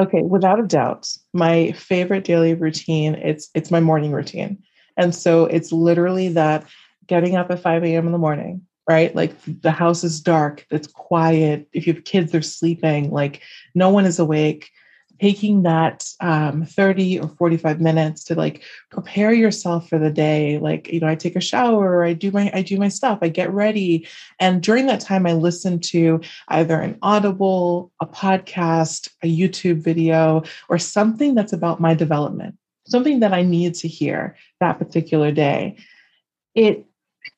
Okay, 0.00 0.22
without 0.22 0.58
a 0.58 0.66
doubt, 0.66 1.06
my 1.34 1.72
favorite 1.72 2.24
daily 2.24 2.54
routine 2.54 3.14
it's 3.16 3.50
it's 3.54 3.70
my 3.70 3.80
morning 3.80 4.12
routine. 4.12 4.62
And 4.96 5.14
so 5.14 5.44
it's 5.44 5.72
literally 5.72 6.30
that 6.30 6.66
getting 7.06 7.36
up 7.36 7.50
at 7.50 7.60
5 7.60 7.84
a.m. 7.84 8.06
in 8.06 8.12
the 8.12 8.18
morning, 8.18 8.62
right? 8.88 9.14
Like 9.14 9.34
the 9.46 9.70
house 9.70 10.02
is 10.02 10.22
dark, 10.22 10.66
it's 10.70 10.86
quiet. 10.86 11.68
If 11.74 11.86
you 11.86 11.92
have 11.92 12.04
kids, 12.04 12.32
they're 12.32 12.40
sleeping, 12.40 13.10
like 13.10 13.42
no 13.74 13.90
one 13.90 14.06
is 14.06 14.18
awake 14.18 14.70
taking 15.20 15.62
that 15.62 16.08
um, 16.20 16.64
30 16.64 17.20
or 17.20 17.28
45 17.28 17.80
minutes 17.80 18.24
to 18.24 18.34
like 18.34 18.62
prepare 18.90 19.32
yourself 19.32 19.88
for 19.88 19.98
the 19.98 20.10
day. 20.10 20.58
Like 20.58 20.88
you 20.92 21.00
know 21.00 21.06
i 21.06 21.14
take 21.14 21.36
a 21.36 21.40
shower 21.40 22.04
i 22.04 22.12
do 22.12 22.30
my 22.30 22.50
i 22.54 22.62
do 22.62 22.78
my 22.78 22.88
stuff 22.88 23.18
i 23.22 23.28
get 23.28 23.52
ready. 23.52 24.06
And 24.38 24.62
during 24.62 24.86
that 24.86 25.00
time 25.00 25.26
i 25.26 25.32
listen 25.32 25.78
to 25.80 26.20
either 26.48 26.80
an 26.80 26.98
audible 27.02 27.92
a 28.00 28.06
podcast 28.06 29.10
a 29.22 29.26
youtube 29.26 29.82
video 29.82 30.42
or 30.68 30.78
something 30.78 31.34
that's 31.34 31.52
about 31.52 31.80
my 31.80 31.94
development 31.94 32.56
something 32.86 33.20
that 33.20 33.32
i 33.32 33.42
need 33.42 33.74
to 33.74 33.88
hear 33.88 34.36
that 34.60 34.78
particular 34.78 35.32
day. 35.32 35.76
It 36.54 36.86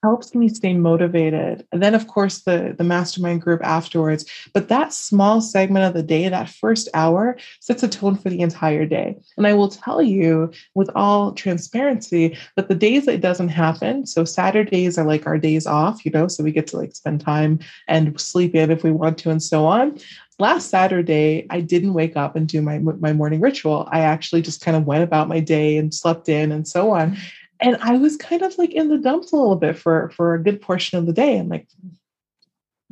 helps 0.02 0.34
me 0.34 0.48
stay 0.48 0.74
motivated. 0.74 1.66
And 1.72 1.82
then, 1.82 1.94
of 1.94 2.08
course, 2.08 2.40
the, 2.40 2.74
the 2.76 2.84
mastermind 2.84 3.42
group 3.42 3.60
afterwards. 3.62 4.24
But 4.52 4.68
that 4.68 4.92
small 4.92 5.40
segment 5.40 5.84
of 5.84 5.94
the 5.94 6.02
day, 6.02 6.28
that 6.28 6.48
first 6.48 6.88
hour, 6.94 7.36
sets 7.60 7.82
a 7.82 7.88
tone 7.88 8.16
for 8.16 8.30
the 8.30 8.40
entire 8.40 8.86
day. 8.86 9.16
And 9.36 9.46
I 9.46 9.54
will 9.54 9.68
tell 9.68 10.02
you 10.02 10.50
with 10.74 10.90
all 10.94 11.32
transparency 11.32 12.36
that 12.56 12.68
the 12.68 12.74
days 12.74 13.06
that 13.06 13.14
it 13.14 13.20
doesn't 13.20 13.48
happen, 13.48 14.06
so 14.06 14.24
Saturdays 14.24 14.98
are 14.98 15.06
like 15.06 15.26
our 15.26 15.38
days 15.38 15.66
off, 15.66 16.04
you 16.04 16.10
know, 16.10 16.28
so 16.28 16.42
we 16.42 16.52
get 16.52 16.66
to 16.68 16.76
like 16.76 16.94
spend 16.94 17.20
time 17.20 17.60
and 17.88 18.20
sleep 18.20 18.54
in 18.54 18.70
if 18.70 18.82
we 18.82 18.90
want 18.90 19.18
to 19.18 19.30
and 19.30 19.42
so 19.42 19.66
on 19.66 19.98
last 20.38 20.70
Saturday, 20.70 21.46
I 21.50 21.60
didn't 21.60 21.94
wake 21.94 22.16
up 22.16 22.34
and 22.34 22.48
do 22.48 22.60
my 22.60 22.78
my 22.78 23.12
morning 23.12 23.40
ritual. 23.40 23.88
I 23.92 24.00
actually 24.00 24.42
just 24.42 24.60
kind 24.60 24.76
of 24.76 24.86
went 24.86 25.04
about 25.04 25.28
my 25.28 25.40
day 25.40 25.76
and 25.76 25.94
slept 25.94 26.28
in 26.28 26.50
and 26.50 26.66
so 26.66 26.90
on 26.90 27.16
and 27.62 27.76
I 27.80 27.96
was 27.96 28.16
kind 28.16 28.42
of 28.42 28.58
like 28.58 28.72
in 28.72 28.88
the 28.88 28.98
dumps 28.98 29.32
a 29.32 29.36
little 29.36 29.56
bit 29.56 29.78
for 29.78 30.10
for 30.10 30.34
a 30.34 30.42
good 30.42 30.60
portion 30.60 30.98
of 30.98 31.06
the 31.06 31.12
day. 31.12 31.38
I'm 31.38 31.48
like, 31.48 31.68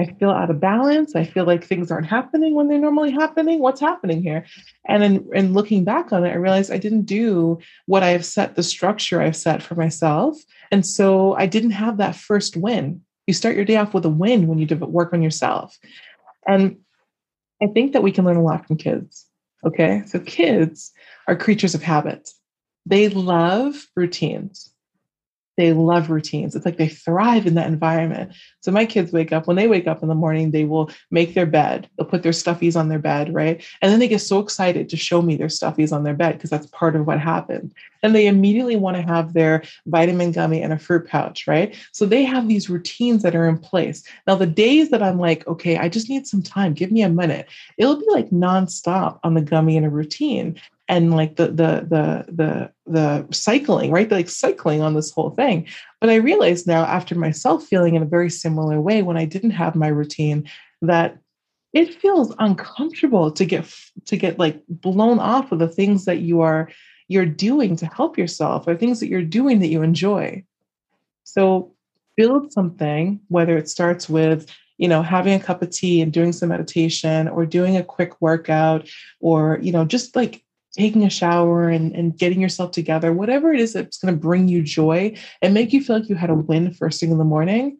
I 0.00 0.06
feel 0.18 0.30
out 0.30 0.50
of 0.50 0.60
balance. 0.60 1.14
I 1.14 1.24
feel 1.24 1.44
like 1.44 1.62
things 1.62 1.90
aren't 1.90 2.06
happening 2.06 2.54
when 2.54 2.68
they're 2.68 2.78
normally 2.78 3.10
happening. 3.10 3.58
What's 3.58 3.80
happening 3.80 4.22
here? 4.22 4.46
And 4.88 5.04
in, 5.04 5.28
in 5.34 5.52
looking 5.52 5.84
back 5.84 6.10
on 6.10 6.24
it, 6.24 6.30
I 6.30 6.36
realized 6.36 6.72
I 6.72 6.78
didn't 6.78 7.02
do 7.02 7.58
what 7.84 8.02
I've 8.02 8.24
set 8.24 8.56
the 8.56 8.62
structure 8.62 9.20
I've 9.20 9.36
set 9.36 9.62
for 9.62 9.74
myself. 9.74 10.38
And 10.70 10.86
so 10.86 11.34
I 11.34 11.44
didn't 11.44 11.72
have 11.72 11.98
that 11.98 12.16
first 12.16 12.56
win. 12.56 13.02
You 13.26 13.34
start 13.34 13.56
your 13.56 13.66
day 13.66 13.76
off 13.76 13.92
with 13.92 14.06
a 14.06 14.10
win 14.10 14.46
when 14.46 14.58
you 14.58 14.66
work 14.76 15.12
on 15.12 15.20
yourself. 15.20 15.76
And 16.46 16.78
I 17.62 17.66
think 17.66 17.92
that 17.92 18.02
we 18.02 18.12
can 18.12 18.24
learn 18.24 18.36
a 18.36 18.42
lot 18.42 18.66
from 18.66 18.78
kids. 18.78 19.26
Okay. 19.66 20.02
So 20.06 20.18
kids 20.20 20.92
are 21.28 21.36
creatures 21.36 21.74
of 21.74 21.82
habit. 21.82 22.30
They 22.86 23.08
love 23.08 23.86
routines 23.94 24.70
they 25.60 25.74
love 25.74 26.08
routines. 26.08 26.56
It's 26.56 26.64
like 26.64 26.78
they 26.78 26.88
thrive 26.88 27.46
in 27.46 27.54
that 27.54 27.66
environment. 27.66 28.32
So 28.60 28.72
my 28.72 28.86
kids 28.86 29.12
wake 29.12 29.30
up, 29.30 29.46
when 29.46 29.56
they 29.56 29.68
wake 29.68 29.86
up 29.86 30.02
in 30.02 30.08
the 30.08 30.14
morning, 30.14 30.50
they 30.50 30.64
will 30.64 30.90
make 31.10 31.34
their 31.34 31.44
bed. 31.44 31.86
They'll 31.98 32.06
put 32.06 32.22
their 32.22 32.32
stuffies 32.32 32.80
on 32.80 32.88
their 32.88 32.98
bed, 32.98 33.34
right? 33.34 33.62
And 33.82 33.92
then 33.92 33.98
they 33.98 34.08
get 34.08 34.20
so 34.20 34.38
excited 34.38 34.88
to 34.88 34.96
show 34.96 35.20
me 35.20 35.36
their 35.36 35.48
stuffies 35.48 35.92
on 35.92 36.02
their 36.02 36.14
bed 36.14 36.32
because 36.32 36.48
that's 36.48 36.66
part 36.68 36.96
of 36.96 37.06
what 37.06 37.20
happened. 37.20 37.74
And 38.02 38.14
they 38.14 38.26
immediately 38.26 38.76
want 38.76 38.96
to 38.96 39.02
have 39.02 39.34
their 39.34 39.62
vitamin 39.86 40.32
gummy 40.32 40.62
and 40.62 40.72
a 40.72 40.78
fruit 40.78 41.06
pouch, 41.06 41.46
right? 41.46 41.76
So 41.92 42.06
they 42.06 42.24
have 42.24 42.48
these 42.48 42.70
routines 42.70 43.22
that 43.22 43.36
are 43.36 43.46
in 43.46 43.58
place. 43.58 44.02
Now, 44.26 44.36
the 44.36 44.46
days 44.46 44.88
that 44.90 45.02
I'm 45.02 45.18
like, 45.18 45.46
okay, 45.46 45.76
I 45.76 45.90
just 45.90 46.08
need 46.08 46.26
some 46.26 46.42
time, 46.42 46.72
give 46.72 46.90
me 46.90 47.02
a 47.02 47.10
minute, 47.10 47.50
it'll 47.76 48.00
be 48.00 48.06
like 48.08 48.30
nonstop 48.30 49.18
on 49.24 49.34
the 49.34 49.42
gummy 49.42 49.76
and 49.76 49.84
a 49.84 49.90
routine 49.90 50.58
and 50.90 51.14
like 51.14 51.36
the 51.36 51.46
the 51.46 51.86
the 51.88 52.24
the 52.32 52.72
the 52.86 53.26
cycling, 53.32 53.92
right? 53.92 54.10
like 54.10 54.28
cycling 54.28 54.82
on 54.82 54.94
this 54.94 55.12
whole 55.12 55.30
thing. 55.30 55.68
But 56.00 56.10
I 56.10 56.16
realized 56.16 56.66
now 56.66 56.84
after 56.84 57.14
myself 57.14 57.64
feeling 57.64 57.94
in 57.94 58.02
a 58.02 58.06
very 58.06 58.28
similar 58.28 58.80
way 58.80 59.00
when 59.02 59.16
I 59.16 59.24
didn't 59.24 59.52
have 59.52 59.76
my 59.76 59.86
routine 59.86 60.50
that 60.82 61.16
it 61.72 61.94
feels 61.94 62.34
uncomfortable 62.40 63.30
to 63.30 63.44
get 63.44 63.72
to 64.06 64.16
get 64.16 64.40
like 64.40 64.60
blown 64.68 65.20
off 65.20 65.52
of 65.52 65.60
the 65.60 65.68
things 65.68 66.06
that 66.06 66.18
you 66.18 66.40
are 66.40 66.68
you're 67.06 67.24
doing 67.24 67.76
to 67.76 67.86
help 67.86 68.18
yourself 68.18 68.66
or 68.66 68.74
things 68.74 68.98
that 68.98 69.08
you're 69.08 69.22
doing 69.22 69.60
that 69.60 69.68
you 69.68 69.82
enjoy. 69.82 70.44
So 71.22 71.72
build 72.16 72.52
something 72.52 73.20
whether 73.28 73.56
it 73.56 73.68
starts 73.68 74.08
with 74.08 74.50
you 74.76 74.88
know 74.88 75.02
having 75.02 75.34
a 75.34 75.44
cup 75.44 75.62
of 75.62 75.70
tea 75.70 76.02
and 76.02 76.12
doing 76.12 76.32
some 76.32 76.48
meditation 76.48 77.28
or 77.28 77.46
doing 77.46 77.76
a 77.76 77.84
quick 77.84 78.20
workout 78.20 78.88
or 79.20 79.60
you 79.62 79.70
know 79.70 79.84
just 79.84 80.16
like 80.16 80.42
taking 80.72 81.04
a 81.04 81.10
shower 81.10 81.68
and, 81.68 81.94
and 81.94 82.16
getting 82.16 82.40
yourself 82.40 82.70
together, 82.70 83.12
whatever 83.12 83.52
it 83.52 83.60
is 83.60 83.72
that's 83.72 83.98
going 83.98 84.14
to 84.14 84.20
bring 84.20 84.48
you 84.48 84.62
joy 84.62 85.16
and 85.42 85.54
make 85.54 85.72
you 85.72 85.82
feel 85.82 85.98
like 85.98 86.08
you 86.08 86.14
had 86.14 86.30
a 86.30 86.34
win 86.34 86.72
first 86.72 87.00
thing 87.00 87.10
in 87.10 87.18
the 87.18 87.24
morning, 87.24 87.78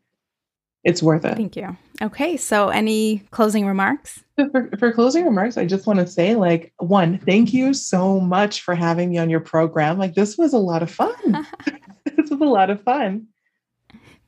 it's 0.83 1.03
worth 1.03 1.25
it. 1.25 1.37
Thank 1.37 1.57
you. 1.57 1.77
Okay. 2.01 2.37
So, 2.37 2.69
any 2.71 3.19
closing 3.31 3.67
remarks? 3.67 4.25
For, 4.37 4.71
for 4.79 4.93
closing 4.93 5.25
remarks, 5.27 5.59
I 5.59 5.67
just 5.67 5.87
want 5.87 5.99
to 5.99 6.07
say, 6.07 6.35
like, 6.35 6.73
one, 6.79 7.19
thank 7.19 7.53
you 7.53 7.75
so 7.75 8.19
much 8.19 8.63
for 8.63 8.75
having 8.75 9.11
me 9.11 9.19
on 9.19 9.29
your 9.29 9.41
program. 9.41 9.99
Like, 9.99 10.15
this 10.15 10.39
was 10.39 10.55
a 10.55 10.59
lot 10.59 10.83
of 10.83 10.91
fun. 10.91 11.15
this 12.17 12.31
was 12.31 12.41
a 12.41 12.45
lot 12.45 12.71
of 12.71 12.83
fun. 12.83 13.27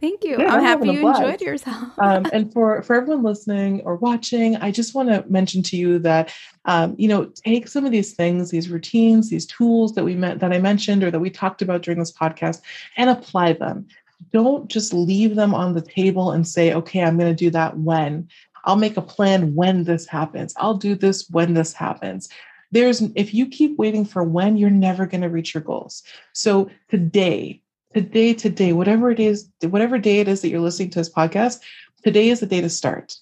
Thank 0.02 0.24
you. 0.24 0.36
Yeah, 0.36 0.52
I'm, 0.52 0.64
happy 0.64 0.88
you 0.90 1.08
enjoyed 1.08 1.40
yourself. 1.40 1.96
um, 1.98 2.26
and 2.32 2.52
for 2.52 2.82
for 2.82 2.96
everyone 2.96 3.22
listening 3.22 3.82
or 3.82 3.94
watching, 3.94 4.56
I 4.56 4.72
just 4.72 4.96
want 4.96 5.08
to 5.10 5.24
mention 5.30 5.62
to 5.62 5.76
you 5.76 6.00
that 6.00 6.34
um, 6.64 6.96
you 6.98 7.06
know 7.06 7.26
take 7.26 7.68
some 7.68 7.86
of 7.86 7.92
these 7.92 8.12
things, 8.12 8.50
these 8.50 8.68
routines, 8.68 9.30
these 9.30 9.46
tools 9.46 9.94
that 9.94 10.04
we 10.04 10.16
met 10.16 10.40
that 10.40 10.52
I 10.52 10.58
mentioned 10.58 11.04
or 11.04 11.12
that 11.12 11.20
we 11.20 11.30
talked 11.30 11.62
about 11.62 11.82
during 11.82 12.00
this 12.00 12.12
podcast, 12.12 12.62
and 12.96 13.10
apply 13.10 13.52
them. 13.52 13.86
Don't 14.32 14.68
just 14.68 14.92
leave 14.92 15.36
them 15.36 15.54
on 15.54 15.74
the 15.74 15.80
table 15.80 16.32
and 16.32 16.48
say, 16.48 16.74
"Okay, 16.74 17.00
I'm 17.00 17.16
going 17.16 17.30
to 17.30 17.44
do 17.44 17.50
that 17.50 17.78
when." 17.78 18.28
I'll 18.64 18.76
make 18.76 18.96
a 18.96 19.02
plan 19.02 19.56
when 19.56 19.82
this 19.82 20.06
happens. 20.06 20.54
I'll 20.56 20.74
do 20.74 20.94
this 20.94 21.28
when 21.30 21.54
this 21.54 21.72
happens 21.72 22.28
there's 22.72 23.02
if 23.14 23.32
you 23.34 23.46
keep 23.46 23.76
waiting 23.78 24.04
for 24.04 24.24
when 24.24 24.56
you're 24.56 24.70
never 24.70 25.06
going 25.06 25.20
to 25.20 25.28
reach 25.28 25.54
your 25.54 25.62
goals 25.62 26.02
so 26.32 26.70
today 26.88 27.61
today, 27.94 28.34
today, 28.34 28.72
whatever 28.72 29.10
it 29.10 29.20
is, 29.20 29.48
whatever 29.62 29.98
day 29.98 30.20
it 30.20 30.28
is 30.28 30.42
that 30.42 30.48
you're 30.48 30.60
listening 30.60 30.90
to 30.90 30.98
this 30.98 31.10
podcast, 31.10 31.60
today 32.04 32.28
is 32.28 32.40
the 32.40 32.46
day 32.46 32.60
to 32.60 32.70
start. 32.70 33.16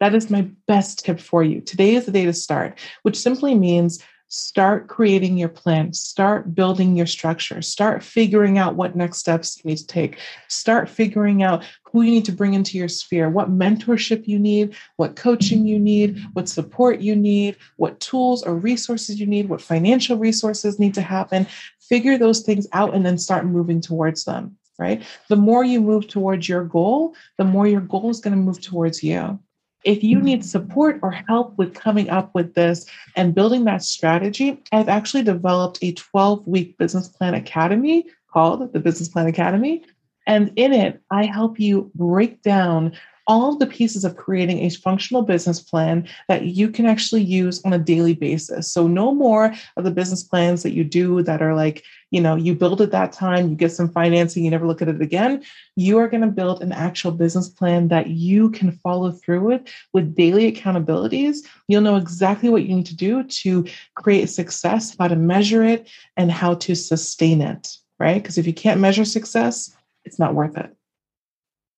That 0.00 0.14
is 0.14 0.30
my 0.30 0.48
best 0.66 1.04
tip 1.04 1.20
for 1.20 1.42
you. 1.42 1.60
Today 1.60 1.94
is 1.94 2.06
the 2.06 2.12
day 2.12 2.24
to 2.24 2.32
start, 2.32 2.78
which 3.02 3.18
simply 3.18 3.54
means 3.54 4.02
start 4.28 4.88
creating 4.88 5.38
your 5.38 5.48
plan, 5.48 5.92
start 5.92 6.54
building 6.54 6.96
your 6.96 7.06
structure, 7.06 7.62
start 7.62 8.02
figuring 8.02 8.58
out 8.58 8.74
what 8.74 8.96
next 8.96 9.18
steps 9.18 9.58
you 9.58 9.70
need 9.70 9.76
to 9.76 9.86
take, 9.86 10.18
start 10.48 10.88
figuring 10.88 11.42
out 11.42 11.64
who 11.84 12.02
you 12.02 12.10
need 12.10 12.24
to 12.24 12.32
bring 12.32 12.54
into 12.54 12.76
your 12.76 12.88
sphere, 12.88 13.30
what 13.30 13.50
mentorship 13.50 14.26
you 14.26 14.36
need, 14.36 14.74
what 14.96 15.14
coaching 15.14 15.64
you 15.64 15.78
need, 15.78 16.20
what 16.32 16.48
support 16.48 17.00
you 17.00 17.14
need, 17.14 17.56
what 17.76 18.00
tools 18.00 18.42
or 18.42 18.56
resources 18.56 19.20
you 19.20 19.26
need, 19.26 19.48
what 19.48 19.60
financial 19.60 20.16
resources 20.16 20.80
need 20.80 20.94
to 20.94 21.02
happen. 21.02 21.46
Figure 21.88 22.18
those 22.18 22.40
things 22.40 22.66
out 22.72 22.94
and 22.94 23.04
then 23.04 23.18
start 23.18 23.46
moving 23.46 23.80
towards 23.80 24.24
them, 24.24 24.56
right? 24.78 25.02
The 25.28 25.36
more 25.36 25.64
you 25.64 25.80
move 25.80 26.08
towards 26.08 26.48
your 26.48 26.64
goal, 26.64 27.14
the 27.36 27.44
more 27.44 27.66
your 27.66 27.80
goal 27.80 28.10
is 28.10 28.20
going 28.20 28.36
to 28.36 28.42
move 28.42 28.60
towards 28.60 29.02
you. 29.02 29.38
If 29.84 30.02
you 30.02 30.18
need 30.18 30.40
mm-hmm. 30.40 30.46
support 30.46 30.98
or 31.02 31.10
help 31.10 31.58
with 31.58 31.74
coming 31.74 32.08
up 32.08 32.34
with 32.34 32.54
this 32.54 32.86
and 33.16 33.34
building 33.34 33.64
that 33.64 33.82
strategy, 33.82 34.62
I've 34.72 34.88
actually 34.88 35.22
developed 35.22 35.78
a 35.82 35.92
12 35.92 36.46
week 36.46 36.78
business 36.78 37.08
plan 37.08 37.34
academy 37.34 38.06
called 38.32 38.72
the 38.72 38.80
Business 38.80 39.08
Plan 39.08 39.26
Academy. 39.26 39.84
And 40.26 40.52
in 40.56 40.72
it, 40.72 41.00
I 41.10 41.26
help 41.26 41.60
you 41.60 41.90
break 41.94 42.42
down 42.42 42.92
all 43.26 43.52
of 43.52 43.58
the 43.58 43.66
pieces 43.66 44.04
of 44.04 44.16
creating 44.16 44.60
a 44.60 44.70
functional 44.70 45.22
business 45.22 45.60
plan 45.60 46.06
that 46.28 46.44
you 46.46 46.68
can 46.68 46.86
actually 46.86 47.22
use 47.22 47.62
on 47.64 47.72
a 47.72 47.78
daily 47.78 48.14
basis. 48.14 48.72
So, 48.72 48.86
no 48.86 49.14
more 49.14 49.54
of 49.76 49.84
the 49.84 49.90
business 49.90 50.22
plans 50.22 50.62
that 50.62 50.72
you 50.72 50.84
do 50.84 51.22
that 51.22 51.42
are 51.42 51.54
like, 51.54 51.82
you 52.10 52.20
know, 52.20 52.36
you 52.36 52.54
build 52.54 52.80
it 52.80 52.90
that 52.90 53.12
time, 53.12 53.48
you 53.48 53.56
get 53.56 53.72
some 53.72 53.88
financing, 53.88 54.44
you 54.44 54.50
never 54.50 54.66
look 54.66 54.82
at 54.82 54.88
it 54.88 55.00
again. 55.00 55.42
You 55.76 55.98
are 55.98 56.08
going 56.08 56.20
to 56.20 56.28
build 56.28 56.62
an 56.62 56.72
actual 56.72 57.12
business 57.12 57.48
plan 57.48 57.88
that 57.88 58.08
you 58.08 58.50
can 58.50 58.72
follow 58.72 59.10
through 59.10 59.40
with 59.40 59.62
with 59.92 60.14
daily 60.14 60.50
accountabilities. 60.52 61.38
You'll 61.68 61.82
know 61.82 61.96
exactly 61.96 62.50
what 62.50 62.62
you 62.62 62.76
need 62.76 62.86
to 62.86 62.96
do 62.96 63.24
to 63.24 63.66
create 63.94 64.26
success, 64.30 64.94
how 64.98 65.08
to 65.08 65.16
measure 65.16 65.64
it, 65.64 65.88
and 66.16 66.30
how 66.30 66.54
to 66.54 66.74
sustain 66.74 67.40
it, 67.40 67.76
right? 67.98 68.22
Because 68.22 68.38
if 68.38 68.46
you 68.46 68.54
can't 68.54 68.80
measure 68.80 69.04
success, 69.04 69.74
it's 70.04 70.18
not 70.18 70.34
worth 70.34 70.56
it 70.56 70.76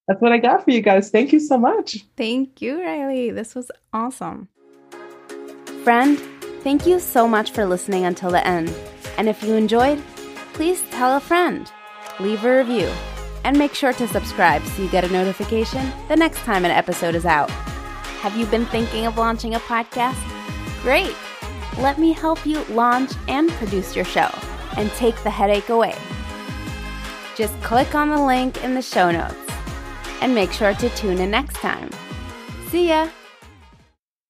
that's 0.08 0.20
what 0.20 0.32
I 0.32 0.38
got 0.38 0.64
for 0.64 0.70
you 0.70 0.80
guys. 0.80 1.10
Thank 1.10 1.32
you 1.32 1.40
so 1.40 1.58
much. 1.58 2.04
Thank 2.16 2.62
you, 2.62 2.78
Ryleigh. 2.78 3.34
This 3.34 3.54
was 3.54 3.70
awesome. 3.92 4.48
Friend, 5.82 6.18
thank 6.62 6.86
you 6.86 7.00
so 7.00 7.26
much 7.26 7.50
for 7.50 7.66
listening 7.66 8.04
until 8.04 8.30
the 8.30 8.46
end. 8.46 8.72
And 9.18 9.28
if 9.28 9.42
you 9.42 9.54
enjoyed, 9.54 10.02
please 10.52 10.82
tell 10.90 11.16
a 11.16 11.20
friend, 11.20 11.70
leave 12.20 12.44
a 12.44 12.58
review, 12.58 12.90
and 13.44 13.58
make 13.58 13.74
sure 13.74 13.92
to 13.92 14.08
subscribe 14.08 14.64
so 14.64 14.82
you 14.82 14.88
get 14.90 15.04
a 15.04 15.08
notification 15.08 15.92
the 16.08 16.16
next 16.16 16.40
time 16.40 16.64
an 16.64 16.70
episode 16.70 17.14
is 17.14 17.26
out. 17.26 17.50
Have 18.20 18.36
you 18.36 18.46
been 18.46 18.66
thinking 18.66 19.06
of 19.06 19.18
launching 19.18 19.54
a 19.54 19.60
podcast? 19.60 20.20
Great! 20.82 21.14
Let 21.78 21.98
me 21.98 22.12
help 22.12 22.44
you 22.46 22.64
launch 22.64 23.12
and 23.28 23.50
produce 23.50 23.94
your 23.94 24.04
show 24.04 24.30
and 24.76 24.90
take 24.92 25.20
the 25.22 25.30
headache 25.30 25.68
away. 25.68 25.94
Just 27.36 27.60
click 27.62 27.94
on 27.94 28.08
the 28.08 28.22
link 28.22 28.64
in 28.64 28.74
the 28.74 28.82
show 28.82 29.10
notes 29.10 29.45
and 30.20 30.34
make 30.34 30.52
sure 30.52 30.74
to 30.74 30.88
tune 30.90 31.18
in 31.18 31.30
next 31.30 31.56
time. 31.56 31.90
See 32.70 32.88
ya! 32.88 33.08